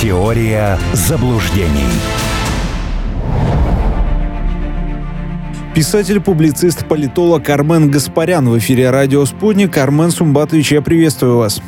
Теория 0.00 0.78
заблуждений. 0.92 1.90
Писатель, 5.74 6.20
публицист, 6.20 6.86
политолог 6.86 7.50
Армен 7.50 7.90
Гаспарян 7.90 8.48
в 8.48 8.56
эфире 8.58 8.90
радио 8.90 9.24
«Спутник». 9.24 9.76
Армен 9.76 10.12
Сумбатович, 10.12 10.70
я 10.70 10.82
приветствую 10.82 11.38
вас. 11.38 11.60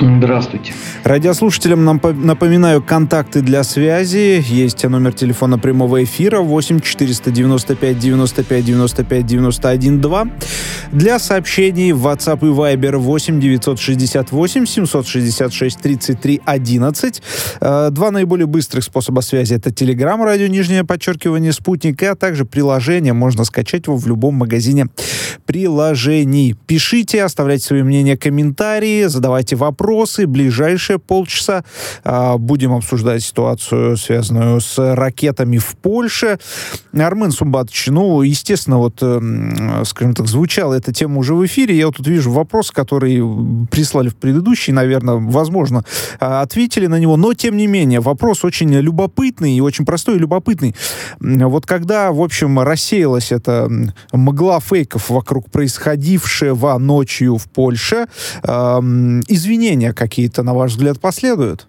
Здравствуйте. 0.00 0.74
Радиослушателям 1.04 1.84
нам 1.84 2.00
напоминаю 2.02 2.82
контакты 2.82 3.40
для 3.40 3.62
связи. 3.64 4.44
Есть 4.46 4.84
номер 4.84 5.14
телефона 5.14 5.58
прямого 5.58 6.04
эфира 6.04 6.40
8 6.40 6.80
495 6.80 7.98
95 7.98 8.64
95 8.64 9.26
91 9.26 10.00
2. 10.00 10.26
Для 10.92 11.18
сообщений 11.18 11.92
в 11.92 12.06
WhatsApp 12.06 12.40
и 12.40 12.50
Viber 12.50 12.96
8 12.96 13.40
968 13.40 14.66
766 14.66 15.78
33 15.80 16.40
11. 16.44 17.22
Два 17.60 18.10
наиболее 18.10 18.46
быстрых 18.46 18.84
способа 18.84 19.20
связи 19.20 19.54
это 19.54 19.70
Telegram, 19.70 20.22
радио 20.22 20.48
нижнее 20.48 20.84
подчеркивание 20.84 21.52
спутник, 21.52 22.02
а 22.02 22.14
также 22.16 22.44
приложение. 22.44 23.12
Можно 23.14 23.44
скачать 23.44 23.86
его 23.86 23.96
в 23.96 24.06
любом 24.06 24.34
магазине 24.34 24.88
приложений. 25.46 26.56
Пишите, 26.66 27.22
оставляйте 27.22 27.64
свои 27.64 27.82
мнения, 27.82 28.16
комментарии, 28.16 29.04
задавайте 29.04 29.56
вопросы 29.56 29.75
вопросы. 29.76 30.26
Ближайшие 30.26 30.98
полчаса 30.98 31.64
а, 32.04 32.38
будем 32.38 32.72
обсуждать 32.72 33.22
ситуацию, 33.22 33.96
связанную 33.96 34.60
с 34.60 34.78
ракетами 34.78 35.58
в 35.58 35.76
Польше. 35.76 36.38
Армен 36.94 37.30
Сумбатович, 37.30 37.88
ну, 37.88 38.22
естественно, 38.22 38.78
вот, 38.78 38.98
э, 39.02 39.82
скажем 39.84 40.14
так, 40.14 40.26
звучала 40.28 40.74
эта 40.74 40.92
тема 40.92 41.18
уже 41.18 41.34
в 41.34 41.44
эфире. 41.44 41.76
Я 41.76 41.86
вот 41.86 41.96
тут 41.96 42.06
вижу 42.06 42.30
вопрос, 42.30 42.70
который 42.70 43.22
прислали 43.70 44.08
в 44.08 44.16
предыдущий, 44.16 44.72
наверное, 44.72 45.14
возможно, 45.14 45.84
а, 46.20 46.40
ответили 46.40 46.86
на 46.86 46.98
него, 46.98 47.16
но, 47.16 47.34
тем 47.34 47.56
не 47.56 47.66
менее, 47.66 48.00
вопрос 48.00 48.44
очень 48.44 48.72
любопытный 48.72 49.56
и 49.56 49.60
очень 49.60 49.84
простой 49.84 50.16
и 50.16 50.18
любопытный. 50.18 50.74
Вот 51.20 51.66
когда, 51.66 52.12
в 52.12 52.22
общем, 52.22 52.58
рассеялась 52.60 53.30
эта 53.30 53.68
мгла 54.12 54.60
фейков 54.60 55.10
вокруг 55.10 55.50
происходившего 55.50 56.78
ночью 56.78 57.36
в 57.36 57.48
Польше, 57.50 58.06
э, 58.42 58.80
извини 59.28 59.65
извинения 59.66 59.92
какие-то, 59.92 60.42
на 60.42 60.54
ваш 60.54 60.72
взгляд, 60.72 61.00
последуют? 61.00 61.66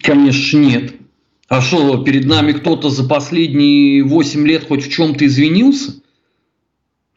Конечно, 0.00 0.58
нет. 0.58 0.94
А 1.48 1.60
что, 1.60 2.02
перед 2.02 2.24
нами 2.24 2.52
кто-то 2.52 2.88
за 2.88 3.04
последние 3.04 4.04
8 4.04 4.46
лет 4.46 4.66
хоть 4.68 4.86
в 4.86 4.90
чем-то 4.90 5.26
извинился? 5.26 5.94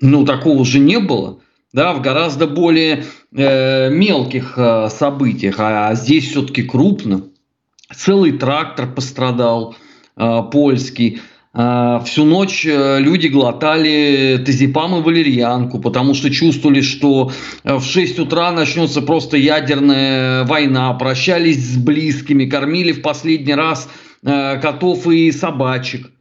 Ну, 0.02 0.26
такого 0.26 0.66
же 0.66 0.80
не 0.80 1.00
было. 1.00 1.40
Да, 1.74 1.94
в 1.94 2.02
гораздо 2.02 2.48
более 2.48 3.06
э, 3.34 3.90
мелких 3.90 4.54
э, 4.58 4.90
событиях, 4.90 5.56
а 5.60 5.94
здесь 5.96 6.30
все-таки 6.30 6.64
крупно. 6.64 7.24
Целый 7.94 8.34
трактор 8.34 8.94
пострадал 8.94 9.76
э, 10.16 10.42
польский. 10.52 11.22
А, 11.58 12.02
всю 12.02 12.26
ночь 12.26 12.66
э, 12.66 13.00
люди 13.00 13.28
глотали 13.28 14.44
тазепам 14.46 14.98
и 14.98 15.02
валерьянку, 15.02 15.80
потому 15.80 16.14
что 16.14 16.30
чувствовали, 16.30 16.82
что 16.82 17.32
э, 17.64 17.76
в 17.76 17.84
6 17.86 18.20
утра 18.20 18.52
начнется 18.52 19.02
просто 19.02 19.38
ядерная 19.38 20.44
война, 20.44 20.94
прощались 20.96 21.64
с 21.66 21.78
близкими, 21.78 22.44
кормили 22.44 22.92
в 22.92 23.02
последний 23.02 23.56
раз 23.56 23.88
э, 24.22 24.60
котов 24.60 25.08
и 25.08 25.32
собачек. 25.32 26.12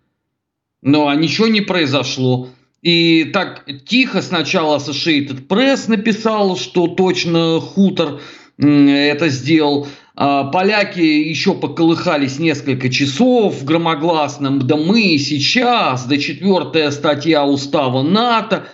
Но 0.82 1.08
а 1.08 1.16
ничего 1.16 1.48
не 1.48 1.62
произошло. 1.62 2.50
И 2.82 3.24
так 3.32 3.64
тихо 3.86 4.22
сначала 4.22 4.78
Associated 4.78 5.48
Press 5.48 5.90
написал, 5.90 6.56
что 6.56 6.86
точно 6.86 7.58
хутор 7.58 8.20
это 8.56 9.28
сделал. 9.30 9.88
А, 10.16 10.44
поляки 10.44 11.00
еще 11.00 11.54
поколыхались 11.54 12.38
несколько 12.38 12.88
часов 12.88 13.64
громогласным, 13.64 14.60
да 14.60 14.76
мы 14.76 15.18
сейчас, 15.18 16.06
да 16.06 16.16
четвертая 16.18 16.90
статья 16.92 17.44
устава 17.44 18.02
НАТО. 18.02 18.68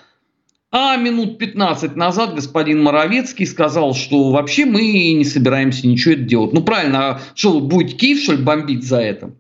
А 0.72 0.96
минут 0.96 1.38
15 1.38 1.96
назад 1.96 2.34
господин 2.34 2.82
Моровецкий 2.82 3.46
сказал, 3.46 3.94
что 3.94 4.30
вообще 4.30 4.66
мы 4.66 4.82
не 5.12 5.24
собираемся 5.24 5.88
ничего 5.88 6.14
это 6.14 6.22
делать. 6.22 6.52
Ну 6.52 6.62
правильно, 6.62 7.08
а 7.08 7.20
что 7.34 7.52
вы 7.52 7.60
будете 7.60 7.96
Киев 7.96 8.22
что 8.22 8.32
ли 8.32 8.42
бомбить 8.42 8.84
за 8.84 9.00
это? 9.00 9.34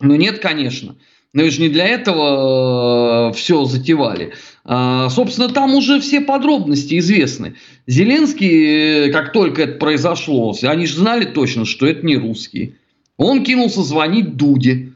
Ну 0.00 0.14
нет, 0.14 0.38
конечно. 0.38 0.96
Но 1.32 1.48
же 1.48 1.60
не 1.60 1.68
для 1.68 1.86
этого 1.86 3.30
э, 3.30 3.32
все 3.34 3.64
затевали. 3.64 4.32
А, 4.64 5.08
собственно, 5.10 5.48
там 5.48 5.74
уже 5.74 6.00
все 6.00 6.20
подробности 6.20 6.98
известны. 6.98 7.54
Зеленский, 7.86 9.06
э, 9.06 9.12
как 9.12 9.32
только 9.32 9.62
это 9.62 9.78
произошло, 9.78 10.54
они 10.62 10.86
же 10.86 10.98
знали 10.98 11.24
точно, 11.24 11.66
что 11.66 11.86
это 11.86 12.04
не 12.04 12.16
русские. 12.16 12.74
Он 13.16 13.44
кинулся 13.44 13.82
звонить 13.82 14.36
Дуде, 14.36 14.92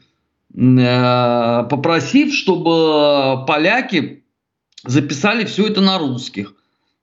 э, 0.53 1.63
попросив, 1.69 2.33
чтобы 2.33 3.45
поляки 3.45 4.23
записали 4.83 5.45
все 5.45 5.67
это 5.67 5.79
на 5.79 5.97
русских. 5.97 6.53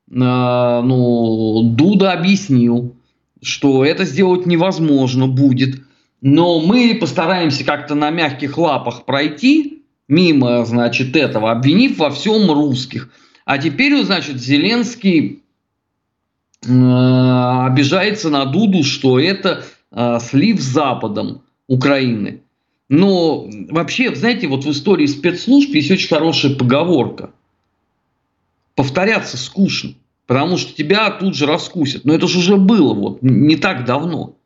Ну, 0.08 1.62
Дуда 1.74 2.12
объяснил, 2.12 2.94
что 3.40 3.82
это 3.82 4.04
сделать 4.04 4.44
невозможно 4.44 5.26
будет– 5.26 5.80
но 6.22 6.60
мы 6.60 6.96
постараемся 6.98 7.64
как-то 7.64 7.94
на 7.94 8.10
мягких 8.10 8.56
лапах 8.56 9.04
пройти 9.04 9.82
мимо, 10.08 10.64
значит, 10.64 11.16
этого, 11.16 11.50
обвинив 11.50 11.98
во 11.98 12.10
всем 12.10 12.50
русских. 12.50 13.10
А 13.44 13.58
теперь, 13.58 14.02
значит, 14.04 14.40
Зеленский 14.40 15.42
э, 16.64 17.66
обижается 17.66 18.30
на 18.30 18.44
Дуду, 18.44 18.84
что 18.84 19.18
это 19.18 19.64
э, 19.90 20.18
слив 20.20 20.60
Западом 20.60 21.42
Украины. 21.66 22.42
Но 22.88 23.48
вообще, 23.70 24.14
знаете, 24.14 24.46
вот 24.46 24.64
в 24.64 24.70
истории 24.70 25.06
спецслужб 25.06 25.70
есть 25.70 25.90
очень 25.90 26.08
хорошая 26.08 26.54
поговорка. 26.54 27.30
Повторяться 28.76 29.36
скучно, 29.36 29.94
потому 30.26 30.56
что 30.56 30.74
тебя 30.74 31.10
тут 31.10 31.34
же 31.34 31.46
раскусят. 31.46 32.04
Но 32.04 32.14
это 32.14 32.28
же 32.28 32.38
уже 32.38 32.56
было 32.56 32.94
вот 32.94 33.22
не 33.22 33.56
так 33.56 33.84
давно 33.86 34.36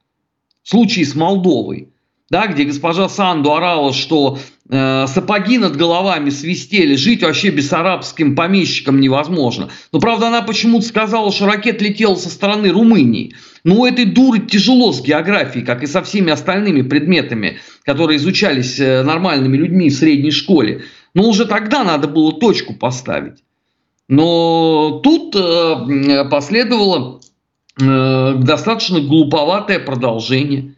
случае 0.67 1.07
с 1.07 1.15
Молдовой, 1.15 1.91
да, 2.29 2.49
где 2.49 2.65
госпожа 2.65 3.09
Санду 3.09 3.55
орала, 3.55 3.93
что 3.93 4.39
э, 4.69 5.07
сапоги 5.07 5.59
над 5.59 5.77
головами 5.77 6.31
свистели, 6.31 6.97
жить 6.97 7.23
вообще 7.23 7.51
бессарабским 7.51 8.35
помещикам 8.35 9.01
невозможно. 9.01 9.71
Но, 9.93 10.01
правда, 10.01 10.27
она 10.27 10.43
почему-то 10.43 10.85
сказала, 10.85 11.31
что 11.31 11.47
ракет 11.47 11.81
летела 11.81 12.17
со 12.17 12.29
стороны 12.29 12.71
Румынии. 12.71 13.35
Ну, 13.63 13.81
у 13.81 13.87
этой 13.87 14.07
дуры 14.07 14.41
тяжело 14.41 14.93
с 14.93 15.01
географией, 15.01 15.65
как 15.65 15.85
и 15.85 15.87
со 15.87 16.03
всеми 16.03 16.33
остальными 16.33 16.83
предметами, 16.83 17.59
которые 17.85 18.17
изучались 18.17 18.81
э, 18.81 19.05
нормальными 19.05 19.57
людьми 19.57 19.89
в 19.89 19.95
средней 19.95 20.33
школе. 20.33 20.83
Но 21.15 21.29
уже 21.29 21.47
тогда 21.47 21.85
надо 21.85 22.09
было 22.09 22.33
точку 22.33 22.75
поставить. 22.75 23.45
Но 24.09 25.01
тут 25.03 25.37
э, 25.37 26.29
последовало 26.29 27.21
Э, 27.21 27.26
достаточно 27.79 29.01
глуповатое 29.01 29.79
продолжение. 29.79 30.75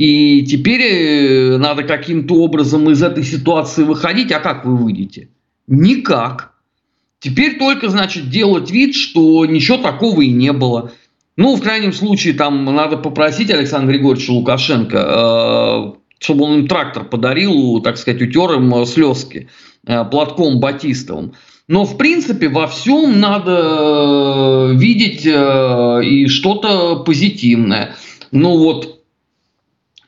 И 0.00 0.46
теперь 0.46 0.80
э, 0.82 1.56
надо 1.58 1.82
каким-то 1.82 2.36
образом 2.36 2.88
из 2.90 3.02
этой 3.02 3.22
ситуации 3.22 3.82
выходить. 3.82 4.32
А 4.32 4.40
как 4.40 4.64
вы 4.64 4.76
выйдете? 4.76 5.28
Никак. 5.66 6.54
Теперь 7.18 7.58
только, 7.58 7.90
значит, 7.90 8.30
делать 8.30 8.70
вид, 8.70 8.94
что 8.94 9.44
ничего 9.44 9.76
такого 9.76 10.22
и 10.22 10.30
не 10.30 10.52
было. 10.52 10.92
Ну, 11.36 11.54
в 11.54 11.60
крайнем 11.60 11.92
случае, 11.92 12.32
там 12.32 12.64
надо 12.64 12.96
попросить 12.96 13.50
Александра 13.50 13.92
Григорьевича 13.92 14.30
Лукашенко, 14.30 14.96
э, 14.96 15.92
чтобы 16.18 16.44
он 16.44 16.60
им 16.60 16.68
трактор 16.68 17.04
подарил, 17.04 17.82
так 17.82 17.98
сказать, 17.98 18.22
утер 18.22 18.52
им 18.52 18.86
слезки 18.86 19.48
платком 19.84 20.60
батистовым. 20.60 21.34
Но, 21.70 21.84
в 21.84 21.96
принципе, 21.96 22.48
во 22.48 22.66
всем 22.66 23.20
надо 23.20 24.72
э, 24.72 24.74
видеть 24.74 25.24
э, 25.24 26.00
и 26.04 26.26
что-то 26.26 27.04
позитивное. 27.04 27.94
Ну 28.32 28.58
вот, 28.58 28.98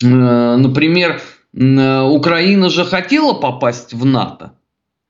э, 0.03 0.07
например, 0.07 1.23
Украина 1.55 2.69
же 2.69 2.85
хотела 2.85 3.35
попасть 3.35 3.95
в 3.95 4.05
НАТО 4.05 4.55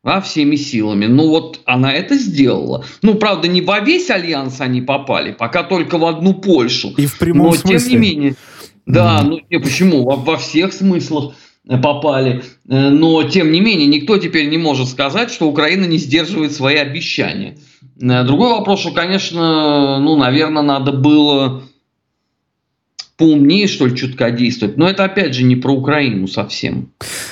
а, 0.04 0.20
всеми 0.20 0.56
силами. 0.56 1.06
Ну 1.06 1.30
вот 1.30 1.60
она 1.64 1.90
это 1.90 2.16
сделала. 2.16 2.84
Ну, 3.00 3.14
правда, 3.14 3.48
не 3.48 3.62
во 3.62 3.80
весь 3.80 4.10
альянс 4.10 4.60
они 4.60 4.82
попали, 4.82 5.32
пока 5.32 5.62
только 5.62 5.96
в 5.96 6.04
одну 6.04 6.34
Польшу. 6.34 6.92
И 6.98 7.06
в 7.06 7.16
прямом 7.16 7.46
Но, 7.46 7.52
смысле. 7.54 7.78
тем 7.78 7.88
не 7.88 7.96
менее, 7.96 8.34
да, 8.84 9.22
ну 9.22 9.40
не, 9.48 9.58
почему? 9.58 10.04
Во, 10.04 10.16
во 10.16 10.36
всех 10.36 10.74
смыслах. 10.74 11.34
Попали. 11.66 12.42
Э, 12.68 12.88
но, 12.90 13.22
тем 13.24 13.52
не 13.52 13.60
менее, 13.60 13.86
никто 13.86 14.18
теперь 14.18 14.48
не 14.48 14.58
может 14.58 14.88
сказать, 14.88 15.30
что 15.30 15.48
Украина 15.48 15.84
не 15.84 15.98
сдерживает 15.98 16.52
свои 16.52 16.76
обещания. 16.76 17.56
Э, 18.00 18.24
другой 18.24 18.50
вопрос, 18.50 18.80
что, 18.80 18.90
конечно, 18.90 19.98
ну, 20.00 20.16
наверное, 20.16 20.62
надо 20.62 20.92
было 20.92 21.62
поумнее, 23.22 23.68
что 23.68 23.86
ли, 23.86 23.94
чутка 23.94 24.32
действовать. 24.32 24.76
Но 24.76 24.90
это, 24.90 25.04
опять 25.04 25.32
же, 25.32 25.44
не 25.44 25.54
про 25.54 25.72
Украину 25.72 26.26
совсем. 26.26 26.88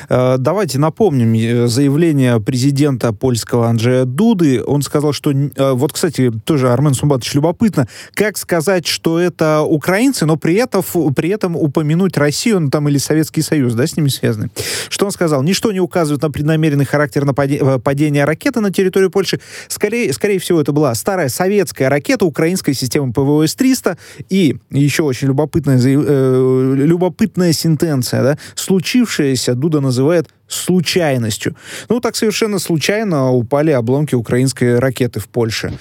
Э, 0.08 0.36
давайте 0.38 0.78
напомним 0.78 1.34
э, 1.34 1.66
заявление 1.66 2.40
президента 2.40 3.12
польского 3.12 3.66
Анджея 3.66 4.04
Дуды. 4.04 4.62
Он 4.64 4.82
сказал, 4.82 5.12
что... 5.12 5.32
Э, 5.32 5.72
вот, 5.72 5.92
кстати, 5.92 6.30
тоже, 6.44 6.70
Армен 6.70 6.94
Сумбатович, 6.94 7.34
любопытно, 7.34 7.88
как 8.14 8.38
сказать, 8.38 8.86
что 8.86 9.18
это 9.18 9.62
украинцы, 9.62 10.26
но 10.26 10.36
при 10.36 10.54
этом, 10.54 10.84
при 11.12 11.30
этом 11.30 11.56
упомянуть 11.56 12.16
Россию, 12.16 12.60
ну, 12.60 12.70
там, 12.70 12.88
или 12.88 12.98
Советский 12.98 13.42
Союз, 13.42 13.74
да, 13.74 13.84
с 13.84 13.96
ними 13.96 14.10
связаны. 14.10 14.50
Что 14.88 15.06
он 15.06 15.10
сказал? 15.10 15.42
Ничто 15.42 15.72
не 15.72 15.80
указывает 15.80 16.22
на 16.22 16.30
преднамеренный 16.30 16.84
характер 16.84 17.24
нападения 17.24 18.24
ракеты 18.24 18.60
на 18.60 18.70
территорию 18.70 19.10
Польши. 19.10 19.40
Скорее, 19.66 20.12
скорее 20.12 20.38
всего, 20.38 20.60
это 20.60 20.70
была 20.70 20.94
старая 20.94 21.28
советская 21.28 21.88
ракета 21.88 22.26
украинской 22.26 22.74
системы 22.74 23.12
ПВО-С-300. 23.12 23.98
И 24.28 24.56
еще 24.70 25.02
очень 25.02 25.26
любопытная, 25.26 25.79
э, 25.79 25.79
любопытная 25.88 27.52
сентенция, 27.52 28.22
да, 28.22 28.38
случившееся 28.54 29.54
Дуда 29.54 29.80
называет 29.80 30.28
случайностью. 30.48 31.54
Ну, 31.88 32.00
так 32.00 32.16
совершенно 32.16 32.58
случайно 32.58 33.30
упали 33.30 33.70
обломки 33.70 34.14
украинской 34.14 34.78
ракеты 34.78 35.20
в 35.20 35.28
Польше. 35.28 35.72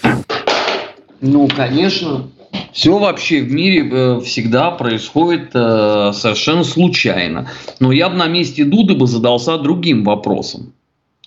Ну, 1.22 1.48
конечно. 1.48 2.30
Все 2.72 2.98
вообще 2.98 3.42
в 3.42 3.52
мире 3.52 3.90
э, 3.92 4.22
всегда 4.22 4.72
происходит 4.72 5.50
э, 5.54 6.12
совершенно 6.14 6.64
случайно. 6.64 7.50
Но 7.80 7.92
я 7.92 8.10
бы 8.10 8.16
на 8.16 8.28
месте 8.28 8.64
Дуды 8.64 8.96
бы 8.96 9.08
задался 9.08 9.58
другим 9.58 10.04
вопросом. 10.04 10.74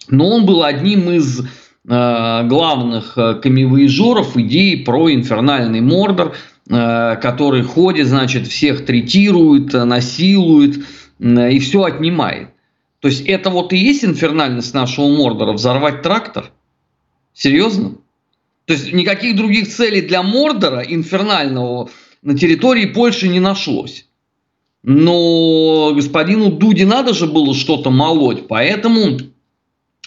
Но 0.09 0.29
он 0.29 0.47
был 0.47 0.63
одним 0.63 1.11
из 1.11 1.41
э, 1.41 1.45
главных 1.85 3.15
камевоежоров 3.15 4.37
идеи 4.37 4.77
про 4.77 5.13
инфернальный 5.13 5.81
мордор, 5.81 6.35
который 6.73 7.63
ходит, 7.63 8.07
значит, 8.07 8.47
всех 8.47 8.87
третирует, 8.87 9.75
насилует 9.75 10.87
и 11.19 11.59
все 11.59 11.83
отнимает. 11.83 12.49
То 13.01 13.09
есть 13.09 13.27
это 13.27 13.51
вот 13.51 13.75
и 13.75 13.77
есть 13.77 14.05
инфернальность 14.05 14.73
нашего 14.73 15.09
Мордора, 15.09 15.53
взорвать 15.53 16.01
трактор? 16.01 16.51
Серьезно? 17.35 17.97
То 18.65 18.75
есть 18.75 18.93
никаких 18.93 19.37
других 19.37 19.69
целей 19.69 20.01
для 20.01 20.23
Мордора 20.23 20.81
инфернального 20.81 21.91
на 22.23 22.39
территории 22.39 22.87
Польши 22.87 23.29
не 23.29 23.41
нашлось. 23.41 24.07
Но 24.83 25.93
господину 25.95 26.51
Дуде 26.51 26.87
надо 26.87 27.13
же 27.13 27.27
было 27.27 27.55
что-то 27.55 27.91
молоть, 27.91 28.49
поэтому 28.49 29.19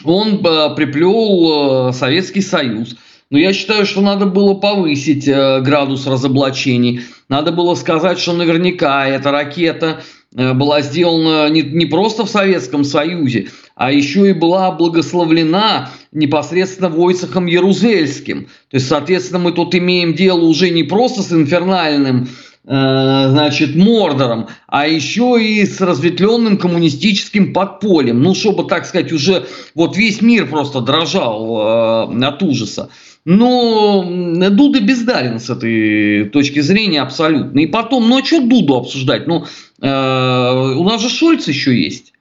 он 0.04 0.46
э, 0.46 0.76
приплел 0.76 1.90
э, 1.90 1.94
Советский 1.94 2.42
Союз. 2.42 2.96
Но 3.32 3.40
я 3.40 3.54
считаю, 3.54 3.86
что 3.86 4.02
надо 4.02 4.26
было 4.26 4.54
повысить 4.54 5.28
э, 5.28 5.62
градус 5.62 6.06
разоблачений. 6.06 7.02
Надо 7.28 7.52
было 7.52 7.76
сказать, 7.76 8.20
что 8.20 8.34
наверняка 8.34 9.08
эта 9.08 9.32
ракета 9.32 10.02
была 10.36 10.82
сделана 10.82 11.50
не, 11.50 11.86
просто 11.86 12.26
в 12.26 12.30
Советском 12.30 12.84
Союзе, 12.84 13.48
а 13.74 13.92
еще 13.92 14.30
и 14.30 14.34
была 14.34 14.70
благословлена 14.72 15.92
непосредственно 16.12 16.90
Войцехом 16.90 17.46
Ярузельским. 17.46 18.46
То 18.70 18.76
есть, 18.76 18.88
соответственно, 18.88 19.40
мы 19.40 19.54
тут 19.54 19.74
имеем 19.76 20.14
дело 20.14 20.42
уже 20.42 20.72
не 20.72 20.84
просто 20.84 21.22
с 21.22 21.32
инфернальным 21.32 22.28
э, 22.66 22.68
значит, 22.68 23.76
Мордором, 23.76 24.48
а 24.68 24.88
еще 24.88 25.38
и 25.42 25.66
с 25.66 25.80
разветвленным 25.80 26.58
коммунистическим 26.58 27.54
подпольем. 27.54 28.22
Ну, 28.22 28.36
чтобы, 28.36 28.66
так 28.66 28.86
сказать, 28.86 29.14
уже 29.14 29.48
вот 29.74 29.96
весь 29.96 30.22
мир 30.22 30.50
просто 30.50 30.82
дрожал 30.82 32.10
э, 32.12 32.26
от 32.26 32.44
ужаса. 32.44 32.90
Но 33.26 34.04
Дуда 34.52 34.80
бездарен 34.82 35.40
с 35.40 35.50
этой 35.50 36.26
точки 36.30 36.60
зрения 36.60 37.02
абсолютно. 37.02 37.60
И 37.60 37.66
потом, 37.66 38.08
ну 38.08 38.20
а 38.20 38.24
что 38.24 38.40
Дуду 38.40 38.76
обсуждать? 38.76 39.26
Ну, 39.26 39.46
э, 39.82 40.74
у 40.78 40.84
нас 40.84 41.02
же 41.02 41.10
Шольц 41.10 41.48
еще 41.48 41.76
есть 41.76 42.14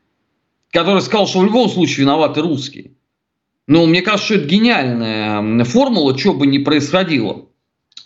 который 0.74 1.00
сказал, 1.02 1.28
что 1.28 1.38
в 1.38 1.44
любом 1.44 1.70
случае 1.70 2.04
виноваты 2.04 2.40
русские. 2.40 2.90
Ну, 3.68 3.86
мне 3.86 4.02
кажется, 4.02 4.26
что 4.26 4.34
это 4.34 4.46
гениальная 4.46 5.64
формула, 5.64 6.18
что 6.18 6.34
бы 6.34 6.46
ни 6.46 6.58
происходило. 6.58 7.46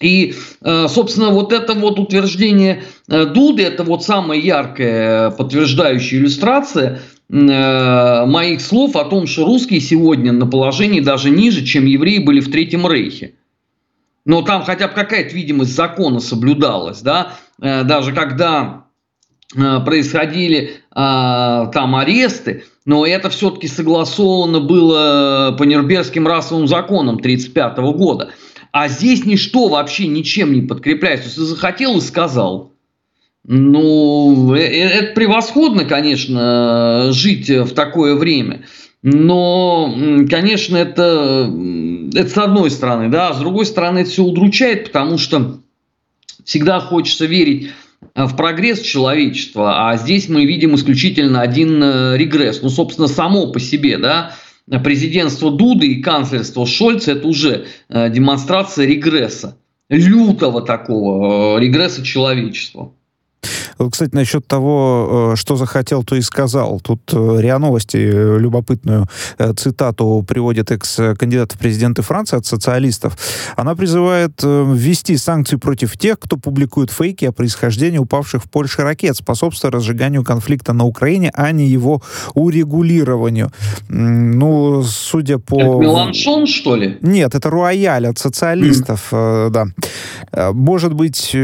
И, 0.00 0.34
э, 0.60 0.86
собственно, 0.88 1.30
вот 1.30 1.52
это 1.52 1.74
вот 1.74 1.98
утверждение 1.98 2.84
э, 3.08 3.24
Дуды, 3.24 3.64
это 3.64 3.82
вот 3.82 4.04
самая 4.04 4.38
яркая 4.38 5.30
подтверждающая 5.30 6.18
иллюстрация 6.18 7.00
моих 7.30 8.60
слов 8.62 8.96
о 8.96 9.04
том, 9.04 9.26
что 9.26 9.44
русские 9.44 9.80
сегодня 9.80 10.32
на 10.32 10.46
положении 10.46 11.00
даже 11.00 11.28
ниже, 11.28 11.64
чем 11.64 11.84
евреи 11.84 12.18
были 12.18 12.40
в 12.40 12.50
Третьем 12.50 12.86
Рейхе. 12.88 13.34
Но 14.24 14.42
там 14.42 14.62
хотя 14.62 14.88
бы 14.88 14.94
какая-то 14.94 15.34
видимость 15.34 15.74
закона 15.74 16.20
соблюдалась, 16.20 17.02
да, 17.02 17.34
даже 17.58 18.12
когда 18.14 18.88
Э, 19.56 19.80
происходили 19.80 20.82
а, 20.90 21.66
там 21.66 21.96
аресты, 21.96 22.64
но 22.84 23.06
это 23.06 23.30
все-таки 23.30 23.66
согласовано 23.66 24.60
было 24.60 25.56
по 25.58 25.62
Нюрнбергским 25.62 26.26
расовым 26.26 26.68
законам 26.68 27.16
1935 27.16 27.78
года. 27.96 28.30
А 28.72 28.88
здесь 28.88 29.24
ничто 29.24 29.68
вообще 29.68 30.06
ничем 30.06 30.52
не 30.52 30.60
подкрепляется. 30.60 31.28
Есть 31.28 31.38
захотел 31.38 31.96
и 31.96 32.02
сказал. 32.02 32.72
Ну, 33.50 34.54
э, 34.54 34.60
э, 34.60 34.88
это 34.88 35.14
превосходно, 35.14 35.86
конечно, 35.86 37.08
жить 37.12 37.48
в 37.48 37.72
такое 37.72 38.14
время. 38.14 38.66
Но, 39.02 39.96
конечно, 40.28 40.76
это, 40.76 41.50
это 42.14 42.28
с 42.28 42.36
одной 42.36 42.70
стороны, 42.70 43.08
да, 43.08 43.30
а 43.30 43.34
с 43.34 43.38
другой 43.38 43.64
стороны 43.64 44.00
это 44.00 44.10
все 44.10 44.22
удручает, 44.22 44.88
потому 44.88 45.16
что 45.16 45.60
всегда 46.44 46.78
хочется 46.80 47.24
верить 47.24 47.70
Э, 48.14 48.26
в 48.26 48.36
прогресс 48.36 48.82
человечества, 48.82 49.88
а 49.88 49.96
здесь 49.96 50.28
мы 50.28 50.44
видим 50.44 50.74
исключительно 50.74 51.40
один 51.40 51.82
регресс. 52.16 52.60
Ну, 52.60 52.68
собственно, 52.68 53.08
само 53.08 53.46
по 53.46 53.60
себе, 53.60 53.96
да, 53.96 54.34
президентство 54.84 55.50
Дуды 55.50 55.86
и 55.86 56.02
канцлерство 56.02 56.66
Шольца– 56.66 57.12
это 57.12 57.26
уже 57.26 57.64
демонстрация 57.88 58.84
регресса, 58.84 59.56
лютого 59.88 60.60
такого 60.60 61.58
регресса 61.58 62.04
человечества. 62.04 62.92
Кстати, 63.90 64.14
насчет 64.14 64.46
того, 64.46 65.32
э, 65.32 65.36
что 65.36 65.56
захотел, 65.56 66.02
то 66.02 66.16
и 66.16 66.20
сказал. 66.20 66.80
Тут 66.80 67.00
э, 67.12 67.40
РИА 67.40 67.58
Новости 67.58 67.96
э, 67.96 68.38
любопытную 68.38 69.06
цитату 69.56 70.24
приводит 70.26 70.70
экс-кандидат 70.72 71.52
в 71.52 71.58
президенты 71.58 72.02
Франции 72.02 72.36
от 72.36 72.46
социалистов. 72.46 73.16
Она 73.56 73.74
призывает 73.74 74.42
ввести 74.42 75.16
санкции 75.16 75.56
против 75.56 75.96
тех, 75.96 76.18
кто 76.18 76.36
публикует 76.36 76.90
фейки 76.90 77.24
о 77.24 77.32
происхождении 77.32 77.98
упавших 77.98 78.44
в 78.44 78.50
Польше 78.50 78.82
ракет, 78.82 79.16
способствуя 79.16 79.70
разжиганию 79.70 80.24
конфликта 80.24 80.72
на 80.72 80.84
Украине, 80.84 81.30
а 81.34 81.52
не 81.52 81.66
его 81.68 82.02
урегулированию. 82.34 83.50
Ну, 83.88 84.82
судя 84.82 85.38
по... 85.38 85.60
Это 85.60 85.78
Меланшон, 85.78 86.46
что 86.46 86.76
ли? 86.76 86.98
Нет, 87.02 87.34
это 87.34 87.50
Руаяль 87.50 88.06
от 88.06 88.18
социалистов, 88.18 89.12
mm. 89.12 89.50
да. 89.50 90.52
Может 90.52 90.94
быть, 90.94 91.36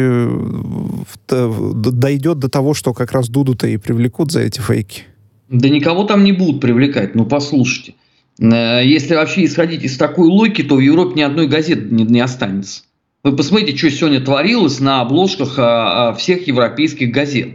дойдет 1.29 2.24
дойдет 2.25 2.39
до 2.39 2.49
того, 2.49 2.75
что 2.75 2.93
как 2.95 3.13
раз 3.13 3.29
Дуду-то 3.29 3.67
и 3.67 3.77
привлекут 3.77 4.33
за 4.33 4.41
эти 4.41 4.61
фейки? 4.61 5.03
Да 5.49 5.69
никого 5.69 6.05
там 6.05 6.25
не 6.25 6.33
будут 6.33 6.61
привлекать, 6.61 7.15
ну 7.15 7.27
послушайте. 7.27 7.95
Э, 8.41 8.81
если 8.85 9.15
вообще 9.15 9.45
исходить 9.45 9.85
из 9.85 9.97
такой 9.97 10.29
логики, 10.29 10.63
то 10.63 10.77
в 10.77 10.81
Европе 10.81 11.15
ни 11.17 11.23
одной 11.23 11.47
газеты 11.47 11.83
не, 11.91 12.05
не 12.05 12.21
останется. 12.21 12.83
Вы 13.23 13.37
посмотрите, 13.37 13.77
что 13.77 13.91
сегодня 13.91 14.21
творилось 14.21 14.81
на 14.81 15.01
обложках 15.01 15.59
а, 15.59 16.11
а, 16.11 16.15
всех 16.15 16.47
европейских 16.47 17.11
газет. 17.11 17.49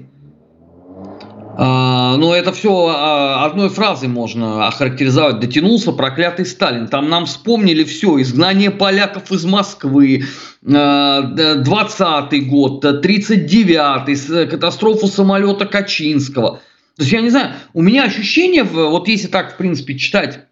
А, 1.61 2.15
но 2.15 2.33
это 2.33 2.53
все 2.53 2.87
а, 2.87 3.43
одной 3.45 3.67
фразой 3.67 4.07
можно 4.07 4.65
охарактеризовать. 4.67 5.41
Дотянулся 5.41 5.91
проклятый 5.91 6.45
Сталин. 6.45 6.87
Там 6.87 7.09
нам 7.09 7.25
вспомнили 7.25 7.83
все. 7.83 8.21
Изгнание 8.21 8.71
поляков 8.71 9.29
из 9.33 9.43
Москвы, 9.43 10.23
20-й 10.63 12.39
а, 12.39 12.49
год, 12.49 12.85
39-й, 12.85 14.47
катастрофу 14.47 15.07
самолета 15.07 15.65
Качинского. 15.65 16.61
То 16.95 17.03
есть, 17.03 17.11
я 17.11 17.19
не 17.19 17.29
знаю, 17.29 17.55
у 17.73 17.81
меня 17.81 18.05
ощущение, 18.05 18.63
вот 18.63 19.09
если 19.09 19.27
так, 19.27 19.55
в 19.55 19.57
принципе, 19.57 19.97
читать 19.97 20.45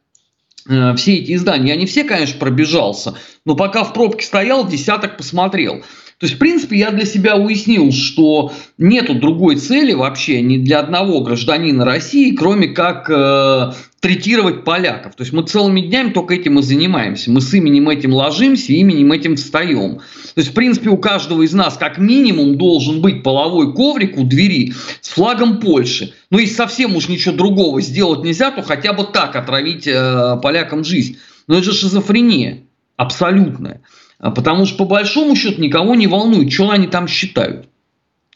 э, 0.68 0.94
все 0.96 1.16
эти 1.16 1.36
издания, 1.36 1.70
я 1.70 1.76
не 1.78 1.86
все, 1.86 2.04
конечно, 2.04 2.38
пробежался, 2.38 3.14
но 3.46 3.56
пока 3.56 3.86
в 3.86 3.94
пробке 3.94 4.26
стоял, 4.26 4.68
десяток 4.68 5.16
посмотрел. 5.16 5.84
То 6.20 6.26
есть, 6.26 6.38
в 6.38 6.40
принципе, 6.40 6.80
я 6.80 6.90
для 6.90 7.06
себя 7.06 7.36
уяснил, 7.36 7.92
что 7.92 8.52
нету 8.80 9.14
другой 9.14 9.58
цели 9.58 9.94
вообще 9.94 10.42
ни 10.42 10.58
для 10.58 10.80
одного 10.80 11.22
гражданина 11.22 11.86
России, 11.86 12.36
кроме 12.36 12.70
как 12.70 13.08
э, 13.08 13.74
третировать 14.00 14.64
поляков. 14.64 15.16
То 15.16 15.22
есть 15.22 15.32
мы 15.32 15.44
целыми 15.44 15.82
днями 15.82 16.10
только 16.10 16.34
этим 16.34 16.58
и 16.58 16.64
занимаемся. 16.64 17.30
Мы 17.30 17.40
с 17.40 17.54
именем 17.54 17.88
этим 17.88 18.14
ложимся, 18.14 18.74
именем 18.74 19.12
этим 19.12 19.36
встаем. 19.36 19.98
То 19.98 20.42
есть, 20.42 20.50
в 20.50 20.54
принципе, 20.54 20.90
у 20.90 20.98
каждого 20.98 21.44
из 21.44 21.54
нас 21.54 21.78
как 21.78 22.00
минимум 22.00 22.58
должен 22.58 23.00
быть 23.00 23.22
половой 23.22 23.76
коврик 23.76 24.18
у 24.18 24.24
двери 24.24 24.74
с 25.02 25.10
флагом 25.10 25.60
Польши. 25.60 26.14
Но 26.32 26.40
если 26.40 26.56
совсем 26.56 26.96
уж 26.96 27.10
ничего 27.10 27.36
другого 27.36 27.80
сделать 27.80 28.24
нельзя, 28.24 28.50
то 28.50 28.64
хотя 28.64 28.94
бы 28.94 29.04
так 29.04 29.36
отравить 29.36 29.86
э, 29.86 30.40
полякам 30.42 30.84
жизнь. 30.84 31.20
Но 31.46 31.58
это 31.58 31.66
же 31.66 31.74
шизофрения 31.74 32.64
абсолютная. 32.96 33.82
А 34.20 34.32
потому 34.32 34.66
что 34.66 34.78
по 34.78 34.86
большому 34.86 35.36
счету 35.36 35.62
никого 35.62 35.96
не 35.96 36.08
волнует, 36.08 36.52
что 36.52 36.70
они 36.70 36.88
там 36.88 37.08
считают. 37.08 37.68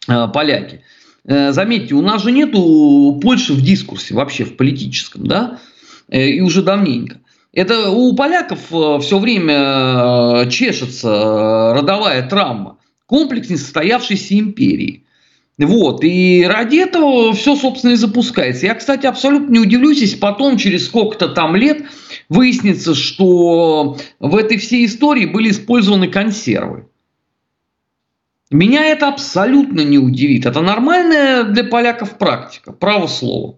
поляки. 0.06 0.82
Заметьте, 1.24 1.94
у 1.94 2.02
нас 2.02 2.24
же 2.24 2.32
нету 2.32 3.20
Польши 3.22 3.54
в 3.54 3.62
дискурсе 3.62 4.16
вообще 4.16 4.44
в 4.44 4.58
политическом, 4.58 5.28
да, 5.28 5.60
и 6.10 6.42
уже 6.42 6.64
давненько. 6.64 7.20
Это 7.54 7.90
у 7.92 8.16
поляков 8.16 8.60
все 9.04 9.20
время 9.20 10.48
чешется 10.50 11.74
родовая 11.76 12.28
травма, 12.28 12.78
комплекс 13.06 13.50
несостоявшейся 13.50 14.40
империи. 14.40 15.04
Вот, 15.58 16.04
и 16.04 16.44
ради 16.48 16.78
этого 16.78 17.34
все, 17.34 17.56
собственно, 17.56 17.92
и 17.92 17.96
запускается. 17.96 18.66
Я, 18.66 18.74
кстати, 18.74 19.06
абсолютно 19.06 19.52
не 19.52 19.60
удивлюсь, 19.60 20.02
если 20.02 20.18
потом, 20.18 20.58
через 20.58 20.86
сколько-то 20.86 21.28
там 21.28 21.56
лет, 21.56 21.84
выяснится, 22.32 22.96
что 22.96 23.98
в 24.22 24.36
этой 24.38 24.58
всей 24.58 24.86
истории 24.86 25.26
были 25.26 25.52
использованы 25.52 26.08
консервы. 26.08 26.88
Меня 28.50 28.86
это 28.86 29.10
абсолютно 29.10 29.82
не 29.82 29.98
удивит. 29.98 30.46
Это 30.46 30.62
нормальная 30.62 31.44
для 31.44 31.66
поляков 31.66 32.18
практика, 32.18 32.72
право 32.72 33.08
слова. 33.08 33.56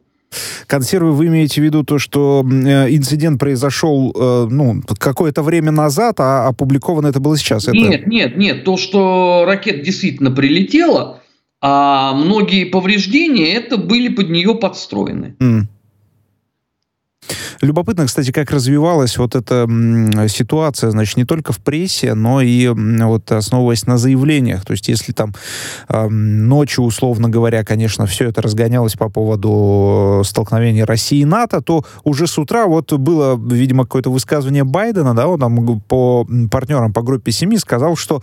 Консервы 0.66 1.12
вы 1.12 1.28
имеете 1.28 1.62
в 1.62 1.64
виду 1.64 1.84
то, 1.84 2.00
что 2.00 2.44
э, 2.44 2.90
инцидент 2.90 3.40
произошел 3.40 4.12
э, 4.12 4.48
ну, 4.50 4.82
какое-то 4.98 5.44
время 5.44 5.72
назад, 5.72 6.16
а 6.20 6.48
опубликовано 6.48 7.06
это 7.06 7.20
было 7.20 7.38
сейчас? 7.38 7.68
Нет, 7.68 8.02
это... 8.02 8.10
нет, 8.10 8.38
нет. 8.38 8.64
То, 8.64 8.78
что 8.78 9.44
ракета 9.46 9.84
действительно 9.84 10.32
прилетела, 10.32 11.22
а 11.62 12.14
многие 12.14 12.64
повреждения 12.64 13.54
это 13.54 13.78
были 13.78 14.08
под 14.08 14.32
нее 14.32 14.56
подстроены. 14.56 15.36
Mm. 15.40 15.62
Любопытно, 17.62 18.06
кстати, 18.06 18.32
как 18.32 18.52
развивалась 18.52 19.18
вот 19.18 19.36
эта 19.36 19.68
ситуация, 20.28 20.92
значит, 20.92 21.18
не 21.18 21.26
только 21.26 21.54
в 21.54 21.60
прессе, 21.60 22.14
но 22.14 22.42
и 22.42 22.68
вот 22.68 23.32
основываясь 23.32 23.86
на 23.86 23.98
заявлениях. 23.98 24.66
То 24.66 24.72
есть, 24.72 24.88
если 24.88 25.12
там 25.14 25.34
э, 25.90 26.08
ночью, 26.08 26.84
условно 26.84 27.30
говоря, 27.30 27.64
конечно, 27.64 28.06
все 28.06 28.30
это 28.30 28.42
разгонялось 28.42 28.94
по 28.94 29.10
поводу 29.10 30.22
столкновения 30.26 30.86
России 30.86 31.20
и 31.20 31.26
НАТО, 31.26 31.62
то 31.62 31.86
уже 32.04 32.28
с 32.28 32.38
утра 32.38 32.66
вот 32.66 32.92
было, 32.94 33.36
видимо, 33.36 33.84
какое-то 33.84 34.12
высказывание 34.12 34.64
Байдена, 34.64 35.14
да, 35.14 35.28
он 35.28 35.40
там 35.40 35.80
по 35.82 36.28
партнерам 36.52 36.94
по 36.94 37.02
группе 37.02 37.32
семи 37.32 37.58
сказал, 37.58 37.96
что 37.96 38.22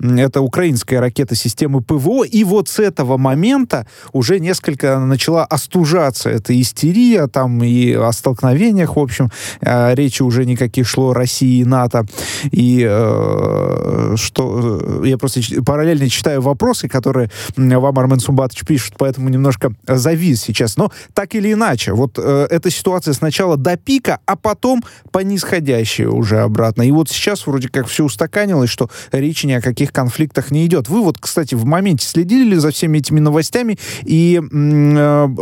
это 0.00 0.40
украинская 0.40 1.00
ракета 1.00 1.34
системы 1.34 1.82
ПВО, 1.82 2.24
и 2.24 2.44
вот 2.44 2.68
с 2.68 2.78
этого 2.78 3.16
момента 3.16 3.86
уже 4.12 4.38
несколько 4.38 4.98
начала 4.98 5.44
остужаться 5.44 6.30
эта 6.30 6.58
истерия, 6.60 7.26
там 7.26 7.62
и 7.62 7.92
о 7.92 8.12
столкновениях 8.42 8.96
в 8.96 8.98
общем, 8.98 9.30
э, 9.60 9.94
речи 9.94 10.22
уже 10.22 10.44
никаких 10.44 10.88
шло 10.88 11.12
России 11.12 11.60
и 11.60 11.64
НАТО. 11.64 12.04
И 12.50 12.84
э, 12.88 14.14
что 14.16 14.80
э, 15.02 15.08
я 15.08 15.18
просто 15.18 15.40
параллельно 15.64 16.08
читаю 16.08 16.42
вопросы, 16.42 16.88
которые 16.88 17.30
вам 17.56 17.98
Армен 17.98 18.20
Сумбатович 18.20 18.64
пишет, 18.66 18.94
поэтому 18.98 19.28
немножко 19.28 19.72
завис 19.86 20.42
сейчас. 20.42 20.76
Но 20.76 20.90
так 21.14 21.34
или 21.34 21.52
иначе, 21.52 21.92
вот 21.92 22.18
э, 22.18 22.46
эта 22.50 22.70
ситуация 22.70 23.14
сначала 23.14 23.56
до 23.56 23.76
пика, 23.76 24.18
а 24.26 24.36
потом 24.36 24.82
по 25.12 25.20
нисходящей 25.20 26.06
уже 26.06 26.40
обратно. 26.40 26.82
И 26.82 26.90
вот 26.90 27.08
сейчас 27.08 27.46
вроде 27.46 27.68
как 27.68 27.86
все 27.86 28.04
устаканилось, 28.04 28.70
что 28.70 28.90
речи 29.12 29.46
ни 29.46 29.52
о 29.52 29.60
каких 29.60 29.92
конфликтах 29.92 30.50
не 30.50 30.66
идет. 30.66 30.88
Вы 30.88 31.02
вот, 31.02 31.18
кстати, 31.18 31.54
в 31.54 31.64
моменте 31.64 32.06
следили 32.06 32.50
ли 32.50 32.56
за 32.56 32.70
всеми 32.70 32.98
этими 32.98 33.20
новостями 33.20 33.78
и, 34.02 34.40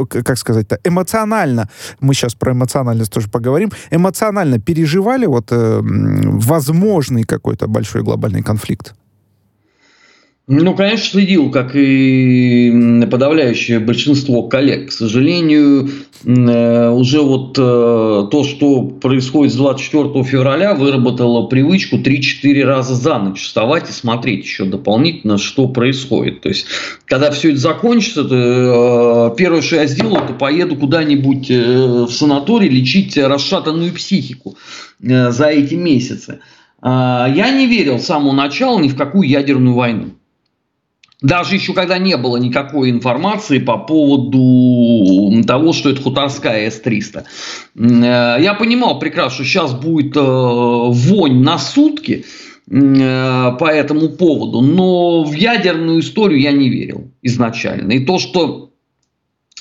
как 0.09 0.39
сказать-то, 0.39 0.79
эмоционально, 0.85 1.69
мы 2.01 2.15
сейчас 2.15 2.35
про 2.35 2.53
эмоциональность 2.91 3.13
тоже 3.13 3.29
поговорим, 3.29 3.71
эмоционально 3.91 4.59
переживали 4.59 5.27
вот 5.27 5.53
э, 5.53 5.81
возможный 5.83 7.25
какой-то 7.25 7.67
большой 7.69 8.03
глобальный 8.03 8.43
конфликт? 8.43 8.95
Ну, 10.53 10.75
конечно, 10.75 11.11
следил, 11.13 11.49
как 11.53 11.77
и 11.77 13.07
подавляющее 13.09 13.79
большинство 13.79 14.43
коллег. 14.43 14.89
К 14.89 14.93
сожалению, 14.93 15.89
э, 16.25 16.91
уже 16.91 17.21
вот 17.21 17.57
э, 17.57 17.61
то, 18.33 18.45
что 18.45 18.83
происходит 18.83 19.53
с 19.53 19.57
24 19.57 20.25
февраля, 20.25 20.75
выработало 20.75 21.47
привычку 21.47 21.99
3-4 21.99 22.65
раза 22.65 22.97
за 22.97 23.21
ночь 23.21 23.43
вставать 23.43 23.91
и 23.91 23.93
смотреть 23.93 24.43
еще 24.43 24.65
дополнительно, 24.65 25.39
что 25.39 25.69
происходит. 25.69 26.41
То 26.41 26.49
есть, 26.49 26.67
когда 27.05 27.31
все 27.31 27.51
это 27.51 27.59
закончится, 27.59 28.25
то, 28.25 29.33
э, 29.33 29.37
первое, 29.39 29.63
что 29.63 29.77
я 29.77 29.87
сделаю, 29.87 30.25
это 30.25 30.33
поеду 30.33 30.75
куда-нибудь 30.75 31.49
в 31.49 32.11
санаторий 32.11 32.69
лечить 32.69 33.17
расшатанную 33.17 33.93
психику 33.93 34.57
за 34.99 35.47
эти 35.47 35.75
месяцы. 35.75 36.41
Я 36.83 37.51
не 37.57 37.69
верил 37.69 38.01
с 38.01 38.07
самого 38.07 38.33
начала 38.33 38.81
ни 38.81 38.89
в 38.89 38.97
какую 38.97 39.29
ядерную 39.29 39.77
войну 39.77 40.11
даже 41.23 41.55
еще 41.55 41.75
когда 41.75 41.99
не 41.99 42.17
было 42.17 42.39
никакой 42.39 42.91
информации 42.91 43.59
по 43.59 43.77
поводу 43.77 45.43
того, 45.47 45.73
что 45.73 45.91
это 45.91 46.01
хуторская 46.03 46.71
С-300. 46.71 47.25
Э, 47.77 48.37
я 48.41 48.55
понимал 48.55 48.99
прекрасно, 48.99 49.31
что 49.35 49.45
сейчас 49.45 49.75
будет 49.75 50.17
э, 50.17 50.21
вонь 50.21 51.43
на 51.43 51.59
сутки 51.59 52.25
э, 52.71 53.57
по 53.59 53.65
этому 53.71 54.09
поводу, 54.11 54.63
но 54.63 55.25
в 55.25 55.33
ядерную 55.35 56.01
историю 56.01 56.41
я 56.41 56.53
не 56.53 56.71
верил 56.71 57.11
изначально. 57.23 57.93
И 57.93 58.05
то, 58.05 58.19
что 58.19 58.71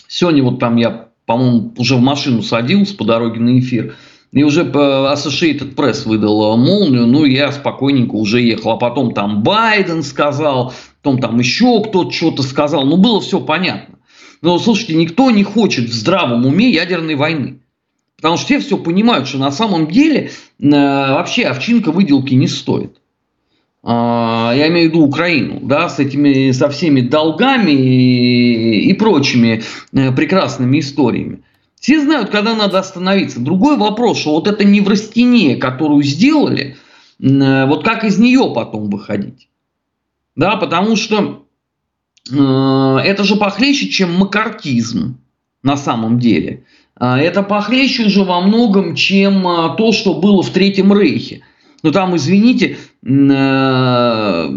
сегодня 0.08 0.44
вот 0.44 0.60
там 0.60 0.78
я, 0.78 1.10
по-моему, 1.26 1.74
уже 1.78 1.96
в 1.96 2.02
машину 2.02 2.42
садился 2.42 2.96
по 2.96 3.04
дороге 3.04 3.42
на 3.42 3.60
эфир, 3.60 3.96
и 4.32 4.44
уже 4.44 4.64
Associated 4.64 5.74
Press 5.74 6.08
выдал 6.08 6.56
молнию, 6.56 7.08
ну 7.08 7.26
я 7.26 7.52
спокойненько 7.52 8.16
уже 8.16 8.42
ехал. 8.42 8.72
А 8.72 8.78
потом 8.78 9.14
там 9.14 9.42
Байден 9.42 10.04
сказал, 10.04 10.74
потом 11.02 11.20
там 11.20 11.40
еще 11.40 11.84
кто-то 11.84 12.12
что-то 12.12 12.44
сказал. 12.44 12.86
Ну, 12.86 12.98
было 12.98 13.22
все 13.22 13.40
понятно. 13.40 13.96
Но, 14.42 14.60
слушайте, 14.60 14.96
никто 14.96 15.32
не 15.32 15.44
хочет 15.44 15.90
в 15.90 15.94
здравом 15.94 16.46
уме 16.46 16.70
ядерной 16.70 17.16
войны. 17.16 17.60
Потому 18.18 18.38
что 18.38 18.46
все 18.46 18.60
все 18.60 18.78
понимают, 18.78 19.28
что 19.28 19.38
на 19.38 19.52
самом 19.52 19.88
деле 19.88 20.32
э, 20.60 20.70
вообще 20.70 21.44
овчинка 21.46 21.92
выделки 21.92 22.34
не 22.34 22.48
стоит. 22.48 22.98
Э, 23.84 24.52
я 24.56 24.68
имею 24.68 24.90
в 24.90 24.94
виду 24.94 25.06
Украину, 25.06 25.60
да, 25.62 25.90
с 25.90 26.00
этими, 26.00 26.52
со 26.52 26.70
всеми 26.70 27.02
долгами 27.02 27.72
и, 27.72 28.90
и 28.90 28.94
прочими 28.94 29.64
э, 29.94 30.12
прекрасными 30.12 30.80
историями. 30.80 31.44
Все 31.80 32.02
знают, 32.02 32.30
когда 32.30 32.56
надо 32.56 32.80
остановиться. 32.80 33.40
Другой 33.40 33.78
вопрос, 33.78 34.20
что 34.20 34.32
вот 34.32 34.48
это 34.48 34.66
неврастения, 34.66 35.58
которую 35.58 36.04
сделали, 36.04 36.76
э, 37.22 37.66
вот 37.66 37.84
как 37.84 38.04
из 38.04 38.20
нее 38.20 38.52
потом 38.54 38.90
выходить? 38.90 39.48
Да, 40.36 40.58
потому 40.58 40.96
что 40.96 41.46
э, 42.32 42.36
это 42.36 43.24
же 43.24 43.38
похлеще, 43.38 43.88
чем 43.90 44.14
макартизм 44.16 45.18
на 45.64 45.78
самом 45.78 46.20
деле. 46.20 46.66
Э, 47.00 47.16
это 47.16 47.44
похлеще 47.44 48.08
уже 48.08 48.24
во 48.24 48.42
многом, 48.42 48.96
чем 48.96 49.48
э, 49.48 49.76
то, 49.78 49.94
что 49.94 50.16
было 50.16 50.44
в 50.44 50.50
Третьем 50.50 50.94
Рейхе. 50.94 51.44
Но 51.82 51.92
там, 51.92 52.14
извините, 52.18 52.78
э, 53.06 54.50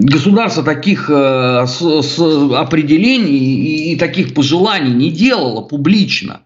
государство 0.00 0.62
таких 0.62 1.10
э, 1.10 1.66
с, 1.66 2.02
с 2.02 2.18
определений 2.18 3.92
и, 3.92 3.96
таких 3.96 4.34
пожеланий 4.34 4.92
не 4.92 5.10
делало 5.10 5.62
публично. 5.62 6.42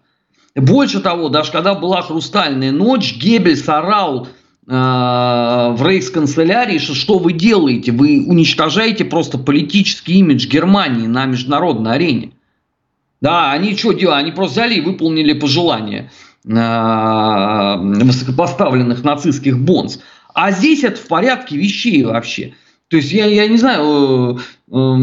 Больше 0.55 0.99
того, 0.99 1.29
даже 1.29 1.51
когда 1.51 1.75
была 1.75 2.01
«Хрустальная 2.01 2.71
ночь», 2.71 3.17
Геббельс 3.17 3.67
орал 3.67 4.27
в 4.67 5.79
рейхсканцелярии, 5.85 6.79
что 6.79 6.95
что 6.95 7.19
вы 7.19 7.33
делаете? 7.33 7.91
Вы 7.91 8.25
уничтожаете 8.25 9.05
просто 9.05 9.37
политический 9.37 10.13
имидж 10.13 10.47
Германии 10.47 11.05
на 11.05 11.25
международной 11.25 11.93
арене. 11.93 12.31
Да, 13.21 13.51
они 13.51 13.77
что 13.77 13.91
делали? 13.91 14.21
Они 14.21 14.31
просто 14.31 14.61
взяли 14.61 14.75
и 14.75 14.81
выполнили 14.81 15.33
пожелания 15.33 16.09
высокопоставленных 16.45 19.03
нацистских 19.03 19.59
бонс. 19.59 19.99
А 20.33 20.51
здесь 20.51 20.83
это 20.83 20.99
в 20.99 21.07
порядке 21.07 21.57
вещей 21.57 22.03
вообще. 22.03 22.53
То 22.89 22.97
есть 22.97 23.11
я, 23.11 23.25
я 23.25 23.47
не 23.47 23.57
знаю, 23.57 24.37
э, 24.37 24.75
э, 24.75 24.95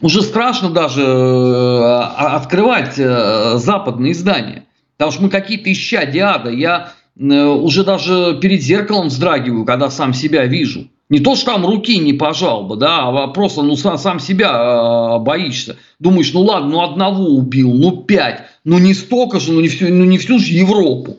уже 0.00 0.22
страшно 0.22 0.70
даже 0.70 1.02
э, 1.02 2.00
открывать 2.16 2.96
западные 2.96 4.12
издания. 4.12 4.64
Потому 4.96 5.12
что 5.12 5.22
мы 5.22 5.30
какие-то 5.30 5.70
ища 5.72 6.06
диада. 6.06 6.50
Я 6.50 6.92
Э, 7.18 7.46
уже 7.46 7.84
даже 7.84 8.38
перед 8.40 8.62
зеркалом 8.62 9.08
вздрагиваю, 9.08 9.64
когда 9.64 9.90
сам 9.90 10.14
себя 10.14 10.44
вижу. 10.46 10.88
Не 11.10 11.20
то, 11.20 11.36
что 11.36 11.52
там 11.52 11.66
руки 11.66 11.98
не 11.98 12.12
пожал 12.12 12.64
бы, 12.64 12.76
да, 12.76 13.08
а 13.08 13.28
просто 13.28 13.62
ну, 13.62 13.76
сам, 13.76 13.98
сам 13.98 14.20
себя 14.20 15.16
э, 15.16 15.18
боишься. 15.20 15.76
Думаешь, 15.98 16.32
ну 16.32 16.42
ладно, 16.42 16.68
ну 16.68 16.82
одного 16.82 17.24
убил, 17.24 17.72
ну 17.72 17.92
пять, 18.02 18.42
ну 18.64 18.78
не 18.78 18.94
столько 18.94 19.40
же, 19.40 19.52
ну 19.52 19.60
не 19.60 19.68
всю, 19.68 19.88
ну, 19.88 20.04
не 20.04 20.18
всю 20.18 20.38
же 20.38 20.52
Европу. 20.52 21.18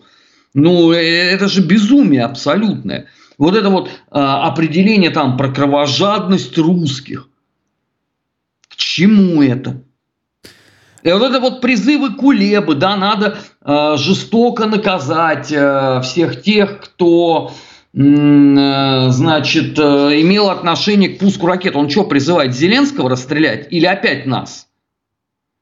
Ну 0.54 0.92
э, 0.94 1.32
это 1.32 1.48
же 1.48 1.62
безумие 1.62 2.24
абсолютное. 2.24 3.08
Вот 3.40 3.56
это 3.56 3.70
вот 3.70 3.88
э, 3.88 3.92
определение 4.12 5.10
там 5.12 5.38
про 5.38 5.48
кровожадность 5.48 6.58
русских. 6.58 7.30
К 8.68 8.76
чему 8.76 9.42
это? 9.42 9.82
И 11.04 11.10
вот 11.10 11.24
это 11.24 11.40
вот 11.40 11.62
призывы 11.62 12.14
Кулебы, 12.16 12.76
да, 12.76 12.98
надо 12.98 13.40
э, 13.64 13.96
жестоко 13.98 14.66
наказать 14.66 15.54
э, 15.54 16.02
всех 16.04 16.44
тех, 16.44 16.82
кто 16.82 17.54
значит, 17.92 19.80
имел 19.80 20.52
отношение 20.52 21.10
к 21.10 21.18
пуску 21.18 21.48
ракет. 21.48 21.76
Он 21.76 21.90
что, 21.90 22.04
призывает 22.04 22.56
Зеленского 22.56 23.10
расстрелять 23.10 23.66
или 23.72 23.88
опять 23.88 24.28
нас? 24.28 24.69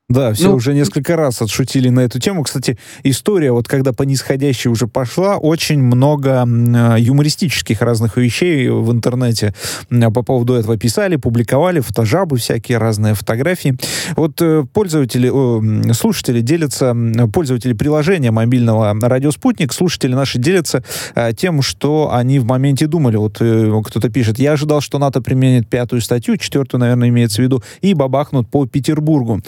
Да, 0.09 0.31
все 0.31 0.47
ну, 0.47 0.55
уже 0.55 0.73
несколько 0.73 1.17
раз 1.17 1.41
отшутили 1.41 1.89
на 1.89 1.99
эту 1.99 2.17
тему. 2.17 2.43
Кстати, 2.43 2.77
история, 3.03 3.51
вот 3.51 3.67
когда 3.67 3.91
по 3.91 4.03
нисходящей 4.03 4.71
уже 4.71 4.87
пошла, 4.87 5.35
очень 5.35 5.83
много 5.83 6.45
э, 6.47 6.95
юмористических 6.99 7.81
разных 7.81 8.15
вещей 8.15 8.69
в 8.69 8.89
интернете 8.89 9.53
по 9.89 10.23
поводу 10.23 10.53
этого 10.53 10.77
писали, 10.77 11.17
публиковали, 11.17 11.81
фотожабы 11.81 12.37
всякие, 12.37 12.77
разные 12.77 13.15
фотографии. 13.15 13.75
Вот 14.15 14.41
э, 14.41 14.63
пользователи, 14.71 15.29
э, 15.29 15.93
слушатели 15.93 16.39
делятся, 16.39 16.95
пользователи 17.33 17.73
приложения 17.73 18.31
мобильного 18.31 18.95
«Радио 19.01 19.31
Спутник», 19.31 19.73
слушатели 19.73 20.13
наши 20.13 20.39
делятся 20.39 20.85
э, 21.15 21.33
тем, 21.35 21.61
что 21.61 22.13
они 22.13 22.39
в 22.39 22.45
моменте 22.45 22.87
думали. 22.87 23.17
Вот 23.17 23.41
э, 23.41 23.81
кто-то 23.83 24.09
пишет, 24.09 24.39
я 24.39 24.53
ожидал, 24.53 24.79
что 24.79 24.99
НАТО 24.99 25.21
применит 25.21 25.67
пятую 25.67 26.01
статью, 26.01 26.37
четвертую, 26.37 26.79
наверное, 26.79 27.09
имеется 27.09 27.41
в 27.41 27.43
виду, 27.43 27.61
и 27.81 27.93
бабахнут 27.93 28.49
по 28.49 28.65
Петербургу. 28.65 29.41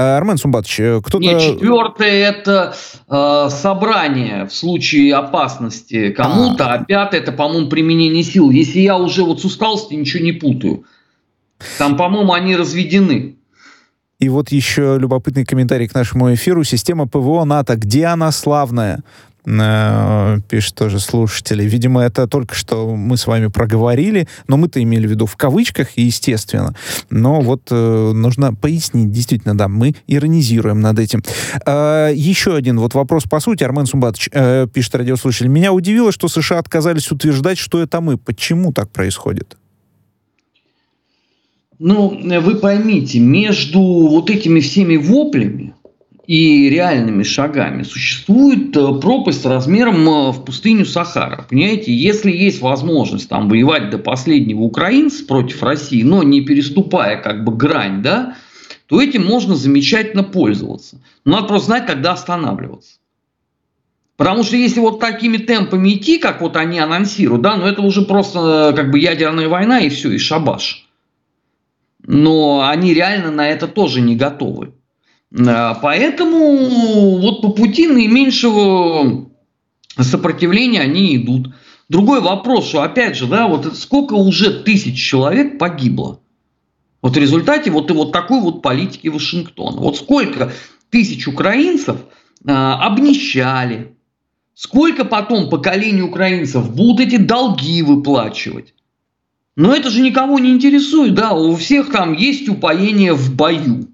Э, 0.00 0.16
Армен 0.16 0.38
Сумбатович, 0.38 0.80
э, 0.80 1.00
кто-то... 1.04 1.18
Нет, 1.18 1.40
четвертое– 1.40 2.28
это 2.30 2.74
э, 3.08 3.48
собрание 3.50 4.46
в 4.46 4.54
случае 4.54 5.14
опасности 5.14 6.10
кому-то, 6.10 6.66
а, 6.66 6.74
а 6.74 6.84
пятое– 6.84 7.20
это, 7.22 7.32
по-моему, 7.32 7.68
применение 7.68 8.22
сил. 8.22 8.50
Если 8.50 8.80
я 8.80 8.96
уже 8.96 9.22
вот 9.22 9.40
с 9.40 9.44
усталости 9.44 9.94
ничего 9.94 10.24
не 10.24 10.32
путаю. 10.32 10.84
Там, 11.78 11.96
по-моему, 11.96 12.32
они 12.32 12.56
разведены. 12.56 13.36
И 14.18 14.28
вот 14.28 14.50
еще 14.50 14.96
любопытный 14.98 15.44
комментарий 15.44 15.88
к 15.88 15.94
нашему 15.94 16.32
эфиру. 16.32 16.64
Система 16.64 17.06
ПВО 17.06 17.44
НАТО, 17.44 17.76
где 17.76 18.06
она 18.06 18.32
славная? 18.32 19.02
Э, 19.46 20.38
пишет 20.48 20.74
тоже 20.74 21.00
слушатели. 21.00 21.64
Видимо, 21.64 22.02
это 22.02 22.26
только 22.26 22.54
что 22.54 22.94
мы 22.94 23.16
с 23.16 23.26
вами 23.26 23.46
проговорили, 23.46 24.28
но 24.48 24.56
мы-то 24.56 24.82
имели 24.82 25.06
в 25.06 25.10
виду 25.10 25.26
в 25.26 25.36
кавычках, 25.36 25.96
естественно. 25.96 26.74
Но 27.10 27.40
вот 27.40 27.68
э, 27.70 28.12
нужно 28.14 28.54
пояснить, 28.54 29.10
действительно, 29.10 29.56
да, 29.56 29.68
мы 29.68 29.94
иронизируем 30.06 30.80
над 30.80 30.98
этим. 30.98 31.22
Э, 31.66 32.10
еще 32.14 32.54
один 32.54 32.78
вот 32.78 32.94
вопрос 32.94 33.24
по 33.24 33.40
сути. 33.40 33.64
Армен 33.64 33.86
Сумбатович 33.86 34.28
э, 34.32 34.66
пишет 34.72 34.94
радиослушатель. 34.94 35.48
Меня 35.48 35.72
удивило, 35.72 36.12
что 36.12 36.28
США 36.28 36.58
отказались 36.58 37.10
утверждать, 37.10 37.58
что 37.58 37.80
это 37.80 38.00
мы. 38.00 38.18
Почему 38.18 38.72
так 38.72 38.90
происходит? 38.90 39.56
Ну, 41.78 42.20
вы 42.42 42.56
поймите, 42.56 43.20
между 43.20 43.80
вот 43.80 44.28
этими 44.28 44.60
всеми 44.60 44.96
воплями 44.96 45.72
и 46.30 46.70
реальными 46.70 47.24
шагами 47.24 47.82
существует 47.82 48.76
э, 48.76 49.00
пропасть 49.00 49.44
размером 49.44 50.08
э, 50.08 50.30
в 50.30 50.44
пустыню 50.44 50.86
Сахара. 50.86 51.44
Понимаете, 51.50 51.92
если 51.92 52.30
есть 52.30 52.60
возможность 52.60 53.28
там 53.28 53.48
воевать 53.48 53.90
до 53.90 53.98
последнего 53.98 54.60
украинца 54.60 55.26
против 55.26 55.60
России, 55.64 56.04
но 56.04 56.22
не 56.22 56.42
переступая 56.42 57.20
как 57.20 57.42
бы 57.42 57.52
грань, 57.56 58.00
да, 58.00 58.36
то 58.86 59.02
этим 59.02 59.26
можно 59.26 59.56
замечательно 59.56 60.22
пользоваться. 60.22 61.02
Но 61.24 61.32
надо 61.32 61.48
просто 61.48 61.66
знать, 61.66 61.86
когда 61.86 62.12
останавливаться. 62.12 62.98
Потому 64.16 64.44
что 64.44 64.54
если 64.54 64.78
вот 64.78 65.00
такими 65.00 65.38
темпами 65.38 65.94
идти, 65.94 66.18
как 66.18 66.42
вот 66.42 66.56
они 66.56 66.78
анонсируют, 66.78 67.42
да, 67.42 67.56
ну 67.56 67.66
это 67.66 67.82
уже 67.82 68.02
просто 68.02 68.70
э, 68.70 68.76
как 68.76 68.92
бы 68.92 69.00
ядерная 69.00 69.48
война 69.48 69.80
и 69.80 69.88
все, 69.88 70.12
и 70.12 70.18
шабаш. 70.18 70.86
Но 72.06 72.68
они 72.68 72.94
реально 72.94 73.32
на 73.32 73.48
это 73.48 73.66
тоже 73.66 74.00
не 74.00 74.14
готовы. 74.14 74.74
Э, 75.32 75.74
поэтому 75.80 77.18
вот 77.18 77.42
по 77.42 77.50
пути 77.50 77.86
наименьшего 77.86 79.30
сопротивления 79.98 80.80
они 80.80 81.16
идут. 81.16 81.54
Другой 81.88 82.20
вопрос, 82.20 82.68
что 82.68 82.82
опять 82.82 83.16
же, 83.16 83.26
да, 83.26 83.48
вот 83.48 83.76
сколько 83.76 84.14
уже 84.14 84.62
тысяч 84.62 84.96
человек 84.96 85.58
погибло. 85.58 86.20
Вот 87.02 87.16
в 87.16 87.18
результате 87.18 87.70
вот, 87.70 87.90
и 87.90 87.94
вот 87.94 88.12
такой 88.12 88.40
вот 88.40 88.62
политики 88.62 89.08
Вашингтона. 89.08 89.80
Вот 89.80 89.96
сколько 89.96 90.52
тысяч 90.90 91.26
украинцев 91.26 91.96
а, 92.46 92.86
обнищали, 92.86 93.96
сколько 94.54 95.04
потом 95.04 95.48
поколений 95.48 96.02
украинцев 96.02 96.72
будут 96.74 97.08
эти 97.08 97.16
долги 97.16 97.82
выплачивать. 97.82 98.74
Но 99.56 99.74
это 99.74 99.90
же 99.90 100.00
никого 100.00 100.38
не 100.38 100.50
интересует, 100.50 101.14
да, 101.14 101.32
у 101.32 101.56
всех 101.56 101.90
там 101.90 102.12
есть 102.12 102.48
упоение 102.48 103.14
в 103.14 103.34
бою. 103.34 103.89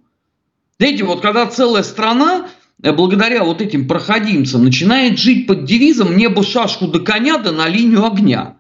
Знаете, 0.79 1.05
вот 1.05 1.23
когда 1.23 1.47
целая 1.47 1.83
страна 1.83 2.49
э, 2.83 2.93
благодаря 2.93 3.45
вот 3.45 3.63
этим 3.63 3.89
проходимцам 3.89 4.65
начинает 4.65 5.19
жить 5.19 5.47
под 5.47 5.65
девизом 5.65 6.17
«небо 6.17 6.43
шашку 6.43 6.87
до 6.89 7.01
коня, 7.01 7.39
да 7.39 7.53
на 7.53 7.69
линию 7.69 8.05
огня». 8.05 8.57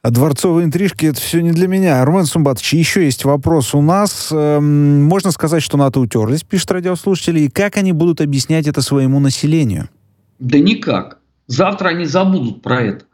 А 0.00 0.10
дворцовые 0.10 0.66
интрижки— 0.66 1.06
это 1.06 1.18
все 1.18 1.40
не 1.40 1.50
для 1.52 1.66
меня. 1.66 2.02
Армен 2.02 2.26
Сумбатович, 2.26 2.74
еще 2.74 3.04
есть 3.04 3.24
вопрос 3.24 3.74
у 3.74 3.80
нас. 3.80 4.28
Эм, 4.30 5.02
можно 5.04 5.30
сказать, 5.30 5.62
что 5.62 5.78
НАТО 5.78 6.00
утерлись, 6.00 6.42
пишет 6.42 6.70
радиослушатели, 6.72 7.40
и 7.40 7.48
как 7.48 7.78
они 7.78 7.92
будут 7.92 8.20
объяснять 8.20 8.66
это 8.66 8.82
своему 8.82 9.18
населению? 9.18 9.88
Да 10.38 10.58
никак. 10.58 11.20
Завтра 11.46 11.88
они 11.88 12.04
забудут 12.04 12.60
про 12.60 12.82
это. 12.82 13.04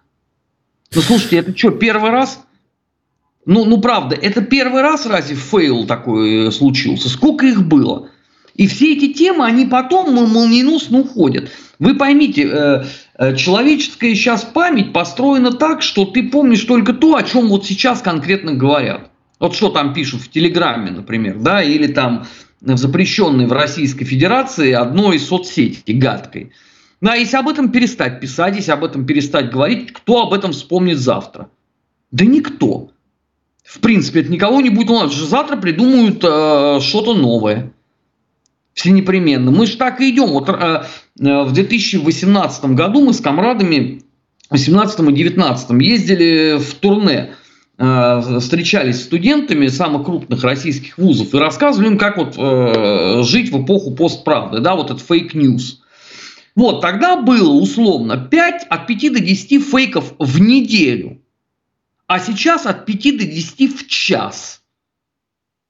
Ну, 0.93 1.01
слушайте, 1.01 1.37
это 1.37 1.57
что, 1.57 1.71
первый 1.71 2.11
раз? 2.11 2.41
Ну, 3.47 3.65
ну 3.65 3.81
правда, 3.81 4.17
это 4.17 4.43
первый 4.43 4.83
раз 4.83 5.07
разве 5.07 5.35
фейл 5.35 5.87
такой 5.87 6.49
э, 6.49 6.51
случился? 6.51 7.09
Сколько 7.09 7.47
их 7.47 7.67
было? 7.67 8.11
И 8.55 8.67
все 8.67 8.95
эти 8.95 9.13
темы, 9.13 9.47
они 9.47 9.65
потом 9.65 10.13
молниеносно 10.15 11.01
уходят. 11.01 11.51
Вы 11.79 11.95
поймите, 11.95 12.43
э, 12.43 12.85
э, 13.19 13.37
человеческая 13.37 14.15
сейчас 14.15 14.45
память 14.45 14.93
построена 14.93 15.53
так, 15.53 15.81
что 15.81 16.05
ты 16.05 16.25
помнишь 16.25 16.65
только 16.65 16.93
то, 16.93 17.17
о 17.17 17.23
чем 17.23 17.49
вот 17.49 17.65
сейчас 17.65 18.03
конкретно 18.03 18.53
говорят. 18.53 19.11
Вот 19.39 19.55
что 19.55 19.71
там 19.71 19.95
пишут 19.95 20.21
в 20.21 20.31
Телеграме, 20.31 20.91
например, 20.91 21.39
да, 21.39 21.63
или 21.63 21.87
там 21.87 22.27
в 22.61 22.77
запрещенной 22.77 23.47
в 23.47 23.53
Российской 23.53 24.05
Федерации 24.05 24.73
одной 24.73 25.17
из 25.17 25.27
соцсетей, 25.27 25.95
гадкой. 25.95 26.53
Да, 27.01 27.15
если 27.15 27.39
об 27.39 27.49
этом 27.49 27.71
перестать 27.73 28.21
писать, 28.21 28.57
если 28.57 28.73
об 28.73 28.85
этом 28.85 29.07
перестать 29.07 29.51
говорить, 29.51 29.95
кто 29.95 30.25
об 30.25 30.35
этом 30.35 30.53
вспомнит 30.53 30.99
завтра? 30.99 31.49
Да 32.11 32.27
никто 32.27 32.91
в 33.65 33.81
принципе, 33.81 34.21
это 34.21 34.33
никого 34.33 34.61
не 34.61 34.71
будет 34.71 34.89
волновать. 34.89 35.13
Завтра 35.13 35.57
придумают 35.57 36.25
э, 36.25 36.81
что-то 36.81 37.15
новое. 37.15 37.73
Все 38.75 38.91
непременно. 38.91 39.51
Мы 39.51 39.67
же 39.67 39.77
так 39.77 40.01
и 40.01 40.11
идем. 40.11 40.31
Вот 40.31 40.49
э, 40.49 40.85
э 41.21 41.43
в 41.45 41.53
2018 41.53 42.65
году 42.67 43.05
мы 43.05 43.13
с 43.13 43.21
комрадами 43.21 44.03
в 44.49 44.53
18 44.53 45.01
и 45.01 45.13
19 45.13 45.83
ездили 45.83 46.59
в 46.59 46.75
турне 46.75 47.31
э, 47.79 48.39
встречались 48.41 48.97
с 48.97 49.05
студентами 49.05 49.69
самых 49.69 50.05
крупных 50.05 50.43
российских 50.43 50.99
вузов 50.99 51.33
и 51.33 51.39
рассказывали 51.39 51.89
им, 51.89 51.99
как 51.99 52.17
вот 52.17 52.35
э, 52.37 53.23
жить 53.23 53.53
в 53.53 53.63
эпоху 53.63 53.93
постправды, 53.93 54.59
да, 54.59 54.75
вот 54.75 54.91
этот 54.91 55.03
fake 55.03 55.38
news. 55.38 55.81
Вот, 56.57 56.81
тогда 56.81 57.17
было 57.17 57.53
условно 57.53 58.17
5, 58.17 58.67
от 58.69 58.87
5 58.89 59.13
до 59.13 59.21
10 59.21 59.65
фейков 59.65 60.15
в 60.19 60.41
неделю 60.41 61.20
а 62.11 62.19
сейчас 62.19 62.67
от 62.67 62.87
5 62.87 63.19
до 63.19 63.25
10 63.25 63.79
в 63.79 63.87
час. 63.87 64.63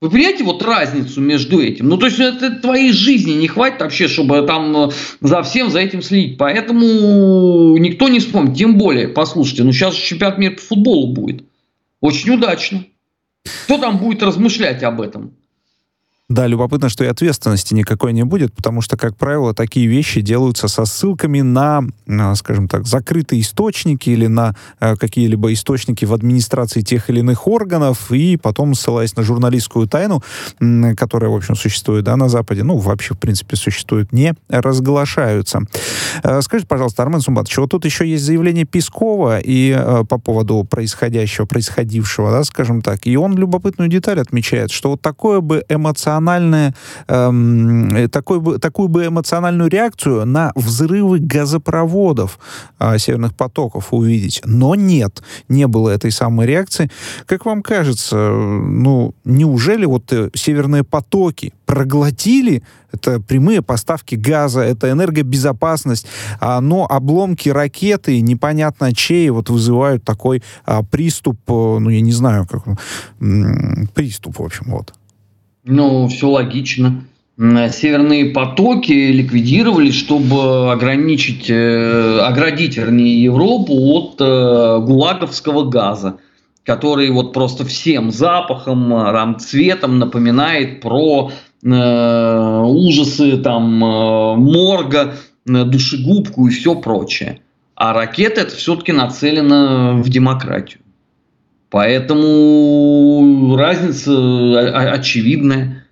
Вы 0.01 0.09
понимаете 0.09 0.43
вот 0.43 0.63
разницу 0.63 1.21
между 1.21 1.61
этим? 1.61 1.91
Ну, 1.91 1.99
то 1.99 2.07
есть, 2.07 2.19
это 2.19 2.53
твоей 2.53 2.93
жизни 2.93 3.33
не 3.33 3.47
хватит 3.47 3.83
вообще, 3.83 4.09
чтобы 4.09 4.41
там 4.47 4.75
э, 4.75 4.91
за 5.21 5.43
всем 5.43 5.69
за 5.71 5.81
этим 5.81 6.01
следить. 6.01 6.39
Поэтому 6.39 7.77
никто 7.77 8.09
не 8.09 8.21
вспомнит. 8.21 8.57
Тем 8.57 8.79
более, 8.79 9.09
послушайте, 9.09 9.65
ну 9.65 9.73
сейчас 9.73 9.95
чемпионат 9.95 10.39
мира 10.39 10.55
по 10.55 10.63
футболу 10.63 11.13
будет. 11.13 11.45
Очень 12.01 12.31
удачно. 12.31 12.87
Кто 13.65 13.77
там 13.77 13.99
будет 13.99 14.23
размышлять 14.23 14.83
об 14.83 15.03
этом? 15.03 15.37
Да, 16.31 16.47
любопытно, 16.47 16.89
что 16.89 17.03
и 17.03 17.09
ответственности 17.09 17.75
никакой 17.75 18.13
не 18.13 18.23
будет, 18.23 18.55
потому 18.55 18.83
что, 18.83 18.97
как 18.97 19.17
правило, 19.17 19.53
такие 19.53 19.89
вещи 19.89 20.21
делаются 20.21 20.69
со 20.69 20.85
ссылками 20.85 21.41
на, 21.41 21.83
а, 22.09 22.37
скажем 22.37 22.69
так, 22.69 22.87
закрытые 22.87 23.41
источники 23.41 24.11
или 24.11 24.29
на 24.29 24.55
э, 24.79 24.95
какие-либо 24.95 25.53
источники 25.53 26.05
в 26.05 26.15
администрации 26.15 26.83
тех 26.83 27.11
или 27.11 27.19
иных 27.19 27.49
органов, 27.49 28.13
и 28.13 28.37
потом, 28.37 28.77
ссылаясь 28.77 29.17
на 29.17 29.25
журналистскую 29.25 29.89
тайну, 29.89 30.23
которая, 30.97 31.33
в 31.33 31.35
общем, 31.35 31.57
существует 31.57 32.05
да, 32.05 32.17
на 32.17 32.29
Западе, 32.29 32.63
ну, 32.63 32.77
вообще, 32.77 33.15
в 33.15 33.19
принципе, 33.19 33.57
существует, 33.57 34.13
не 34.13 34.35
разглашаются. 34.49 35.63
Э, 36.23 36.41
скажите, 36.43 36.69
пожалуйста, 36.69 37.03
Армен 37.03 37.23
Сумбатович, 37.23 37.59
вот 37.59 37.71
тут 37.73 37.85
еще 37.85 38.09
есть 38.09 38.23
заявление 38.23 38.67
Пескова 38.67 39.41
и 39.41 39.75
э, 39.77 40.05
по 40.09 40.19
поводу 40.19 40.63
происходящего, 40.63 41.47
происходившего, 41.47 42.31
да, 42.31 42.45
скажем 42.45 42.83
так, 42.83 43.01
и 43.09 43.17
он 43.17 43.37
любопытную 43.37 43.91
деталь 43.91 44.21
отмечает, 44.21 44.71
что 44.71 44.91
вот 44.91 45.03
такое 45.03 45.41
бы 45.41 45.65
эмоциональное 45.69 46.20
эмоциональное, 46.21 46.75
эм, 47.09 48.09
такой 48.11 48.41
бы, 48.41 48.59
такую 48.59 48.89
бы 48.89 49.07
эмоциональную 49.07 49.71
реакцию 49.71 50.27
на 50.27 50.53
взрывы 50.55 51.19
газопроводов 51.19 52.39
э, 52.79 52.99
северных 52.99 53.35
потоков 53.35 53.93
увидеть. 53.93 54.43
Но 54.45 54.75
нет, 54.75 55.23
не 55.49 55.67
было 55.67 55.91
этой 55.91 56.11
самой 56.11 56.47
реакции. 56.47 56.91
Как 57.27 57.47
вам 57.47 57.63
кажется, 57.63 58.17
ну, 58.17 59.15
неужели 59.25 59.87
вот 59.87 60.13
э, 60.13 60.31
северные 60.35 60.85
потоки 60.85 61.53
проглотили 61.67 62.63
это 62.93 63.21
прямые 63.21 63.63
поставки 63.63 64.17
газа, 64.17 64.63
это 64.63 64.91
энергобезопасность, 64.91 66.07
а, 66.41 66.61
но 66.61 66.87
обломки 66.91 67.49
ракеты, 67.49 68.21
непонятно 68.21 68.93
чей, 68.93 69.31
вот 69.31 69.49
вызывают 69.49 70.05
такой 70.05 70.43
а, 70.65 70.83
приступ, 70.83 71.39
э, 71.49 71.53
ну, 71.53 71.89
я 71.89 72.01
не 72.01 72.13
знаю, 72.13 72.47
как 72.47 72.65
приступ, 73.95 74.39
в 74.39 74.43
общем, 74.43 74.67
вот. 74.71 74.93
Ну, 75.65 76.09
все 76.09 76.29
логично. 76.29 77.05
Северные 77.39 78.27
потоки 78.27 78.93
ликвидировали, 78.93 79.91
чтобы 79.91 80.73
ограничить, 80.73 81.49
э, 81.49 82.21
оградить, 82.21 82.77
вернее, 82.77 83.23
Европу 83.23 83.73
от 83.95 84.21
э, 84.21 84.79
гулаговского 84.85 85.65
газа, 85.65 86.19
который 86.65 87.11
вот 87.11 87.33
просто 87.33 87.65
всем 87.65 88.11
запахом, 88.11 88.91
там, 88.91 89.39
цветом 89.39 89.99
напоминает 89.99 90.83
про 90.83 91.31
э, 91.65 92.63
ужасы 92.67 93.39
там 93.39 93.65
морга, 94.39 95.15
душегубку 95.47 96.47
и 96.47 96.51
все 96.51 96.75
прочее. 96.75 97.41
А 97.75 97.95
ракета 97.95 98.43
это 98.43 98.55
все-таки 98.55 98.93
нацелена 98.93 99.95
в 99.95 100.11
демократию. 100.11 100.81
Поэтому 101.71 103.57
разница 103.57 104.93
очевидная. 104.93 105.87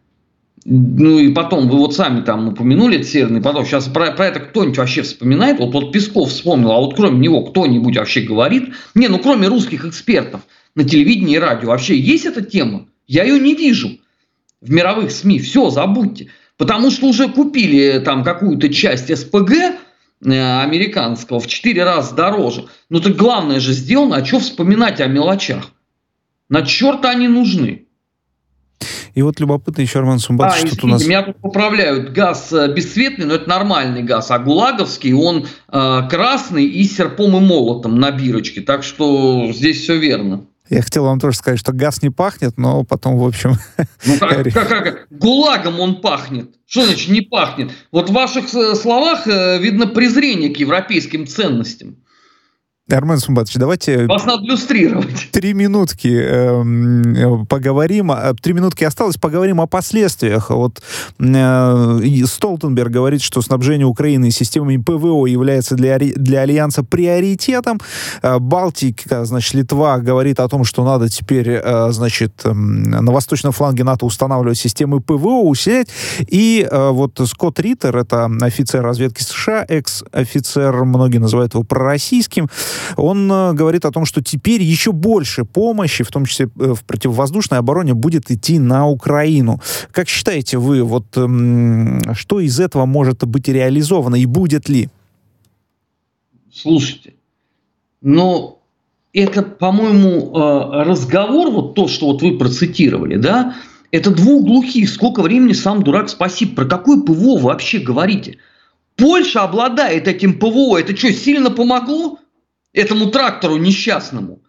Ну 0.64 1.18
и 1.18 1.32
потом, 1.32 1.68
вы 1.68 1.78
вот 1.78 1.94
сами 1.94 2.20
там 2.20 2.48
упомянули 2.48 2.96
этот 2.96 3.08
Северный 3.08 3.40
поток. 3.40 3.66
Сейчас 3.66 3.86
про, 3.86 4.10
про 4.10 4.26
это 4.26 4.40
кто-нибудь 4.40 4.76
вообще 4.76 5.02
вспоминает? 5.02 5.58
Вот, 5.60 5.72
вот 5.72 5.92
Песков 5.92 6.28
вспомнил, 6.30 6.72
а 6.72 6.80
вот 6.80 6.94
кроме 6.94 7.18
него 7.20 7.42
кто-нибудь 7.44 7.96
вообще 7.96 8.20
говорит? 8.20 8.74
Не, 8.94 9.08
ну 9.08 9.18
кроме 9.18 9.48
русских 9.48 9.86
экспертов 9.86 10.42
на 10.74 10.84
телевидении 10.84 11.36
и 11.36 11.38
радио. 11.38 11.68
Вообще 11.68 11.96
есть 11.96 12.26
эта 12.26 12.42
тема? 12.42 12.86
Я 13.06 13.24
ее 13.24 13.40
не 13.40 13.54
вижу 13.54 13.98
в 14.60 14.70
мировых 14.70 15.10
СМИ. 15.10 15.38
Все, 15.38 15.70
забудьте. 15.70 16.28
Потому 16.58 16.90
что 16.90 17.06
уже 17.06 17.28
купили 17.28 18.00
там 18.04 18.24
какую-то 18.24 18.68
часть 18.68 19.16
СПГ 19.16 19.52
э, 19.52 19.76
американского 20.22 21.40
в 21.40 21.46
4 21.46 21.84
раза 21.84 22.14
дороже. 22.14 22.66
Ну 22.90 23.00
так 23.00 23.16
главное 23.16 23.60
же 23.60 23.72
сделано, 23.72 24.16
а 24.16 24.24
что 24.24 24.40
вспоминать 24.40 25.00
о 25.00 25.06
мелочах? 25.06 25.72
На 26.48 26.62
черта 26.62 27.10
они 27.10 27.28
нужны. 27.28 27.88
И 29.14 29.22
вот 29.22 29.40
любопытно 29.40 29.82
еще, 29.82 29.98
Арман 29.98 30.20
Сумбат, 30.20 30.52
а, 30.52 30.66
что 30.66 30.86
у 30.86 30.88
нас... 30.88 31.04
Меня 31.04 31.22
тут 31.22 31.40
поправляют. 31.40 32.12
Газ 32.12 32.52
э, 32.52 32.72
бесцветный, 32.72 33.26
но 33.26 33.34
это 33.34 33.48
нормальный 33.48 34.02
газ. 34.02 34.30
А 34.30 34.38
гулаговский, 34.38 35.12
он 35.12 35.46
э, 35.72 36.02
красный 36.08 36.64
и 36.64 36.84
серпом 36.84 37.36
и 37.36 37.40
молотом 37.40 37.98
на 37.98 38.12
бирочке. 38.12 38.60
Так 38.60 38.84
что 38.84 39.50
здесь 39.52 39.82
все 39.82 39.98
верно. 39.98 40.46
Я 40.70 40.82
хотел 40.82 41.04
вам 41.04 41.18
тоже 41.18 41.36
сказать, 41.36 41.58
что 41.58 41.72
газ 41.72 42.02
не 42.02 42.10
пахнет, 42.10 42.58
но 42.58 42.84
потом, 42.84 43.16
в 43.16 43.26
общем... 43.26 43.56
Ну 44.04 44.18
как, 44.18 44.44
как, 44.52 44.68
как? 44.68 45.06
Гулагом 45.10 45.80
он 45.80 46.00
пахнет. 46.00 46.50
Что 46.66 46.84
значит 46.84 47.08
не 47.10 47.22
пахнет? 47.22 47.70
Вот 47.90 48.10
в 48.10 48.12
ваших 48.12 48.52
э, 48.54 48.74
словах 48.74 49.26
э, 49.26 49.58
видно 49.58 49.86
презрение 49.86 50.50
к 50.50 50.58
европейским 50.58 51.26
ценностям. 51.26 51.96
Армен 52.90 53.18
Сумбатович, 53.18 53.56
давайте... 53.56 54.06
Вас 54.06 54.24
надо 54.24 54.44
иллюстрировать. 54.44 55.28
Три 55.30 55.52
минутки 55.52 56.08
э, 56.08 57.44
поговорим. 57.46 58.10
Три 58.40 58.54
минутки 58.54 58.84
осталось, 58.84 59.16
поговорим 59.16 59.60
о 59.60 59.66
последствиях. 59.66 60.48
Вот 60.48 60.80
э, 61.18 62.24
Столтенберг 62.26 62.90
говорит, 62.90 63.20
что 63.20 63.42
снабжение 63.42 63.86
Украины 63.86 64.30
системами 64.30 64.78
ПВО 64.78 65.26
является 65.26 65.74
для, 65.74 65.98
для 65.98 66.40
Альянса 66.40 66.82
приоритетом. 66.82 67.78
Э, 68.22 68.38
Балтика, 68.38 69.26
значит, 69.26 69.52
Литва 69.52 69.98
говорит 69.98 70.40
о 70.40 70.48
том, 70.48 70.64
что 70.64 70.82
надо 70.82 71.10
теперь, 71.10 71.60
э, 71.62 71.88
значит, 71.90 72.40
э, 72.44 72.52
на 72.54 73.12
восточном 73.12 73.52
фланге 73.52 73.84
НАТО 73.84 74.06
устанавливать 74.06 74.58
системы 74.58 75.00
ПВО, 75.00 75.42
усилять. 75.42 75.88
И 76.26 76.66
э, 76.68 76.90
вот 76.90 77.20
Скотт 77.26 77.60
Риттер, 77.60 77.98
это 77.98 78.30
офицер 78.40 78.82
разведки 78.82 79.22
США, 79.22 79.66
экс-офицер, 79.68 80.84
многие 80.84 81.18
называют 81.18 81.52
его 81.52 81.64
пророссийским, 81.64 82.48
он 82.96 83.30
э, 83.30 83.52
говорит 83.52 83.84
о 83.84 83.90
том, 83.90 84.04
что 84.04 84.22
теперь 84.22 84.62
еще 84.62 84.92
больше 84.92 85.44
помощи, 85.44 86.04
в 86.04 86.08
том 86.08 86.26
числе 86.26 86.46
э, 86.46 86.74
в 86.74 86.84
противовоздушной 86.84 87.58
обороне, 87.58 87.94
будет 87.94 88.30
идти 88.30 88.58
на 88.58 88.88
Украину. 88.88 89.60
Как 89.92 90.08
считаете 90.08 90.58
вы, 90.58 90.82
вот 90.82 91.06
что 91.10 92.40
из 92.40 92.60
этого 92.60 92.86
может 92.86 93.24
быть 93.26 93.48
реализовано 93.48 94.16
и 94.16 94.26
будет 94.26 94.68
ли? 94.68 94.88
Слушайте, 96.52 97.14
но 98.00 98.58
это, 99.12 99.42
по-моему, 99.42 100.32
э, 100.36 100.84
разговор, 100.84 101.50
вот 101.50 101.74
то, 101.74 101.88
что 101.88 102.06
вот 102.06 102.22
вы 102.22 102.38
процитировали, 102.38 103.16
да, 103.16 103.56
это 103.90 104.10
двух 104.10 104.44
глухих. 104.44 104.88
Сколько 104.90 105.22
времени 105.22 105.52
сам 105.52 105.82
дурак 105.82 106.08
спасибо. 106.08 106.56
Про 106.56 106.64
какое 106.66 107.00
ПВО 107.00 107.38
вы 107.38 107.44
вообще 107.44 107.78
говорите? 107.78 108.38
Польша 108.96 109.42
обладает 109.42 110.08
этим 110.08 110.38
ПВО. 110.38 110.78
Это 110.78 110.94
что, 110.96 111.12
сильно 111.12 111.50
помогло? 111.50 112.18
Этому 112.72 113.10
трактору 113.10 113.56
несчастному. 113.56 114.42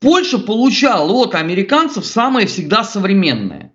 Польша 0.00 0.38
получала 0.38 1.12
от 1.12 1.34
американцев 1.34 2.04
самое 2.04 2.46
всегда 2.46 2.84
современное. 2.84 3.72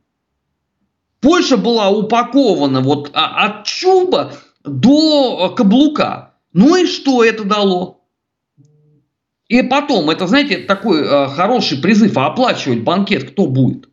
Польша 1.21 1.58
была 1.58 1.89
упакована 1.89 2.82
вот 2.82 3.12
а, 3.13 3.45
от 3.45 3.65
чуба 3.65 4.34
до 4.63 5.54
каблука. 5.56 6.36
Ну 6.54 6.75
и 6.75 6.86
что 6.86 7.23
это 7.23 7.43
дало? 7.43 7.99
И 9.47 9.63
потом, 9.63 10.10
это, 10.12 10.28
знаете, 10.28 10.60
такой 10.60 11.02
э, 11.02 11.28
хороший 11.30 11.80
призыв, 11.80 12.15
а 12.17 12.28
оплачивать 12.28 12.84
банкет 12.84 13.32
кто 13.32 13.47
будет? 13.47 13.89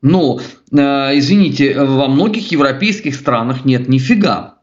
Ну, 0.00 0.38
э, 0.38 1.18
извините, 1.18 1.82
во 1.82 2.06
многих 2.06 2.52
европейских 2.52 3.16
странах 3.16 3.64
нет 3.64 3.88
нифига. 3.88 4.57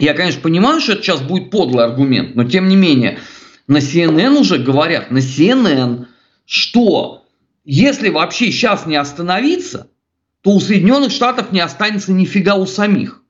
Я, 0.00 0.14
конечно, 0.14 0.40
понимаю, 0.40 0.80
что 0.80 0.92
это 0.92 1.02
сейчас 1.02 1.20
будет 1.20 1.50
подлый 1.50 1.84
аргумент, 1.84 2.34
но 2.34 2.44
тем 2.44 2.68
не 2.68 2.76
менее, 2.76 3.18
на 3.66 3.78
CNN 3.78 4.38
уже 4.38 4.58
говорят, 4.58 5.10
на 5.10 5.18
CNN, 5.18 6.06
что 6.46 7.24
если 7.64 8.08
вообще 8.08 8.50
сейчас 8.50 8.86
не 8.86 8.96
остановиться, 8.96 9.88
то 10.40 10.52
у 10.52 10.60
Соединенных 10.60 11.12
Штатов 11.12 11.52
не 11.52 11.60
останется 11.60 12.12
нифига 12.12 12.56
у 12.56 12.66
самих. 12.66 13.22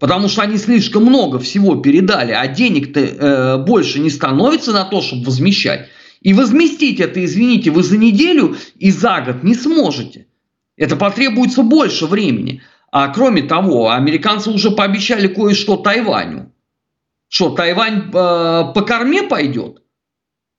Потому 0.00 0.28
что 0.28 0.42
они 0.42 0.58
слишком 0.58 1.04
много 1.04 1.38
всего 1.38 1.76
передали, 1.76 2.32
а 2.32 2.46
денег-то 2.48 3.00
э, 3.00 3.58
больше 3.58 4.00
не 4.00 4.10
становится 4.10 4.72
на 4.72 4.84
то, 4.84 5.00
чтобы 5.00 5.24
возмещать. 5.24 5.88
И 6.20 6.34
возместить 6.34 6.98
это, 6.98 7.24
извините, 7.24 7.70
вы 7.70 7.84
за 7.84 7.96
неделю 7.96 8.56
и 8.76 8.90
за 8.90 9.20
год 9.20 9.44
не 9.44 9.54
сможете. 9.54 10.26
Это 10.76 10.96
потребуется 10.96 11.62
больше 11.62 12.06
времени. 12.06 12.62
А 12.94 13.08
кроме 13.08 13.42
того, 13.42 13.90
американцы 13.90 14.52
уже 14.52 14.70
пообещали 14.70 15.26
кое-что 15.26 15.76
Тайваню. 15.76 16.52
Что, 17.28 17.50
Тайвань 17.50 18.04
э, 18.06 18.12
по 18.12 18.82
корме 18.86 19.24
пойдет? 19.24 19.82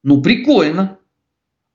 Ну, 0.04 0.22
прикольно. 0.22 0.98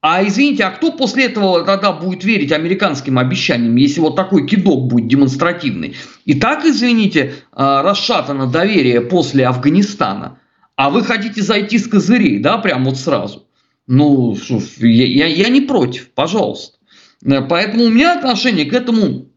А 0.02 0.22
извините, 0.22 0.64
а 0.64 0.70
кто 0.72 0.92
после 0.92 1.24
этого 1.28 1.64
тогда 1.64 1.92
будет 1.92 2.24
верить 2.24 2.52
американским 2.52 3.18
обещаниям, 3.18 3.74
если 3.76 4.00
вот 4.00 4.16
такой 4.16 4.46
кидок 4.46 4.86
будет 4.88 5.08
демонстративный? 5.08 5.96
И 6.26 6.38
так, 6.38 6.66
извините, 6.66 7.20
э, 7.22 7.34
расшатано 7.56 8.46
доверие 8.46 9.00
после 9.00 9.46
Афганистана. 9.46 10.40
А 10.76 10.90
вы 10.90 11.02
хотите 11.04 11.40
зайти 11.40 11.78
с 11.78 11.88
козырей, 11.88 12.38
да, 12.38 12.58
прям 12.58 12.84
вот 12.84 12.98
сразу? 12.98 13.46
Ну, 13.86 14.36
я, 14.80 15.06
я, 15.06 15.26
я 15.26 15.48
не 15.48 15.62
против, 15.62 16.10
пожалуйста. 16.10 16.76
Э, 17.24 17.40
поэтому 17.40 17.84
у 17.84 17.88
меня 17.88 18.18
отношение 18.18 18.66
к 18.66 18.74
этому 18.74 19.29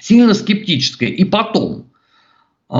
сильно 0.00 0.34
скептическое. 0.34 1.08
И 1.08 1.24
потом, 1.24 1.86
э, 2.70 2.78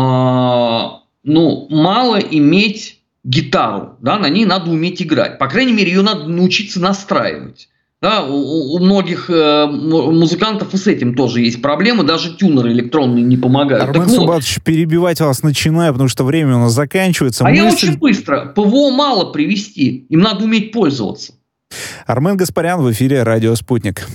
ну, 1.25 1.67
мало 1.71 2.17
иметь 2.17 3.01
гитару, 3.25 3.97
да, 4.01 4.19
на 4.19 4.29
ней 4.29 4.45
надо 4.45 4.71
уметь 4.71 5.03
играть. 5.03 5.39
По 5.39 5.49
крайней 5.49 5.73
мере, 5.73 5.91
ее 5.91 6.03
надо 6.03 6.27
научиться 6.27 6.81
настраивать. 6.81 7.69
Да, 8.01 8.25
у, 8.25 8.77
у 8.77 8.79
многих 8.79 9.29
э, 9.29 9.67
музыкантов 9.67 10.73
и 10.73 10.77
с 10.77 10.87
этим 10.87 11.17
тоже 11.17 11.41
есть 11.41 11.61
проблемы, 11.61 12.05
даже 12.05 12.37
тюнеры 12.37 12.71
электронные 12.71 13.25
не 13.25 13.37
помогают. 13.37 13.89
Армен 13.89 14.07
так 14.07 14.15
Субатович, 14.15 14.59
вот, 14.59 14.65
перебивать 14.65 15.21
вас 15.21 15.43
начинаю, 15.43 15.93
потому 15.93 16.09
что 16.09 16.23
время 16.23 16.57
у 16.57 16.61
нас 16.61 16.75
заканчивается. 16.75 17.45
А 17.45 17.49
Мысль... 17.49 17.61
я 17.61 17.69
очень 17.69 17.99
быстро. 17.99 18.53
ПВО 18.55 18.93
мало 18.93 19.33
привести, 19.33 20.07
им 20.09 20.21
надо 20.21 20.45
уметь 20.45 20.71
пользоваться. 20.71 21.33
Армен 22.07 22.37
Гаспарян 22.37 22.81
в 22.81 22.93
эфире 22.93 23.25
«Радио 23.25 23.57
Спутник». 23.57 24.07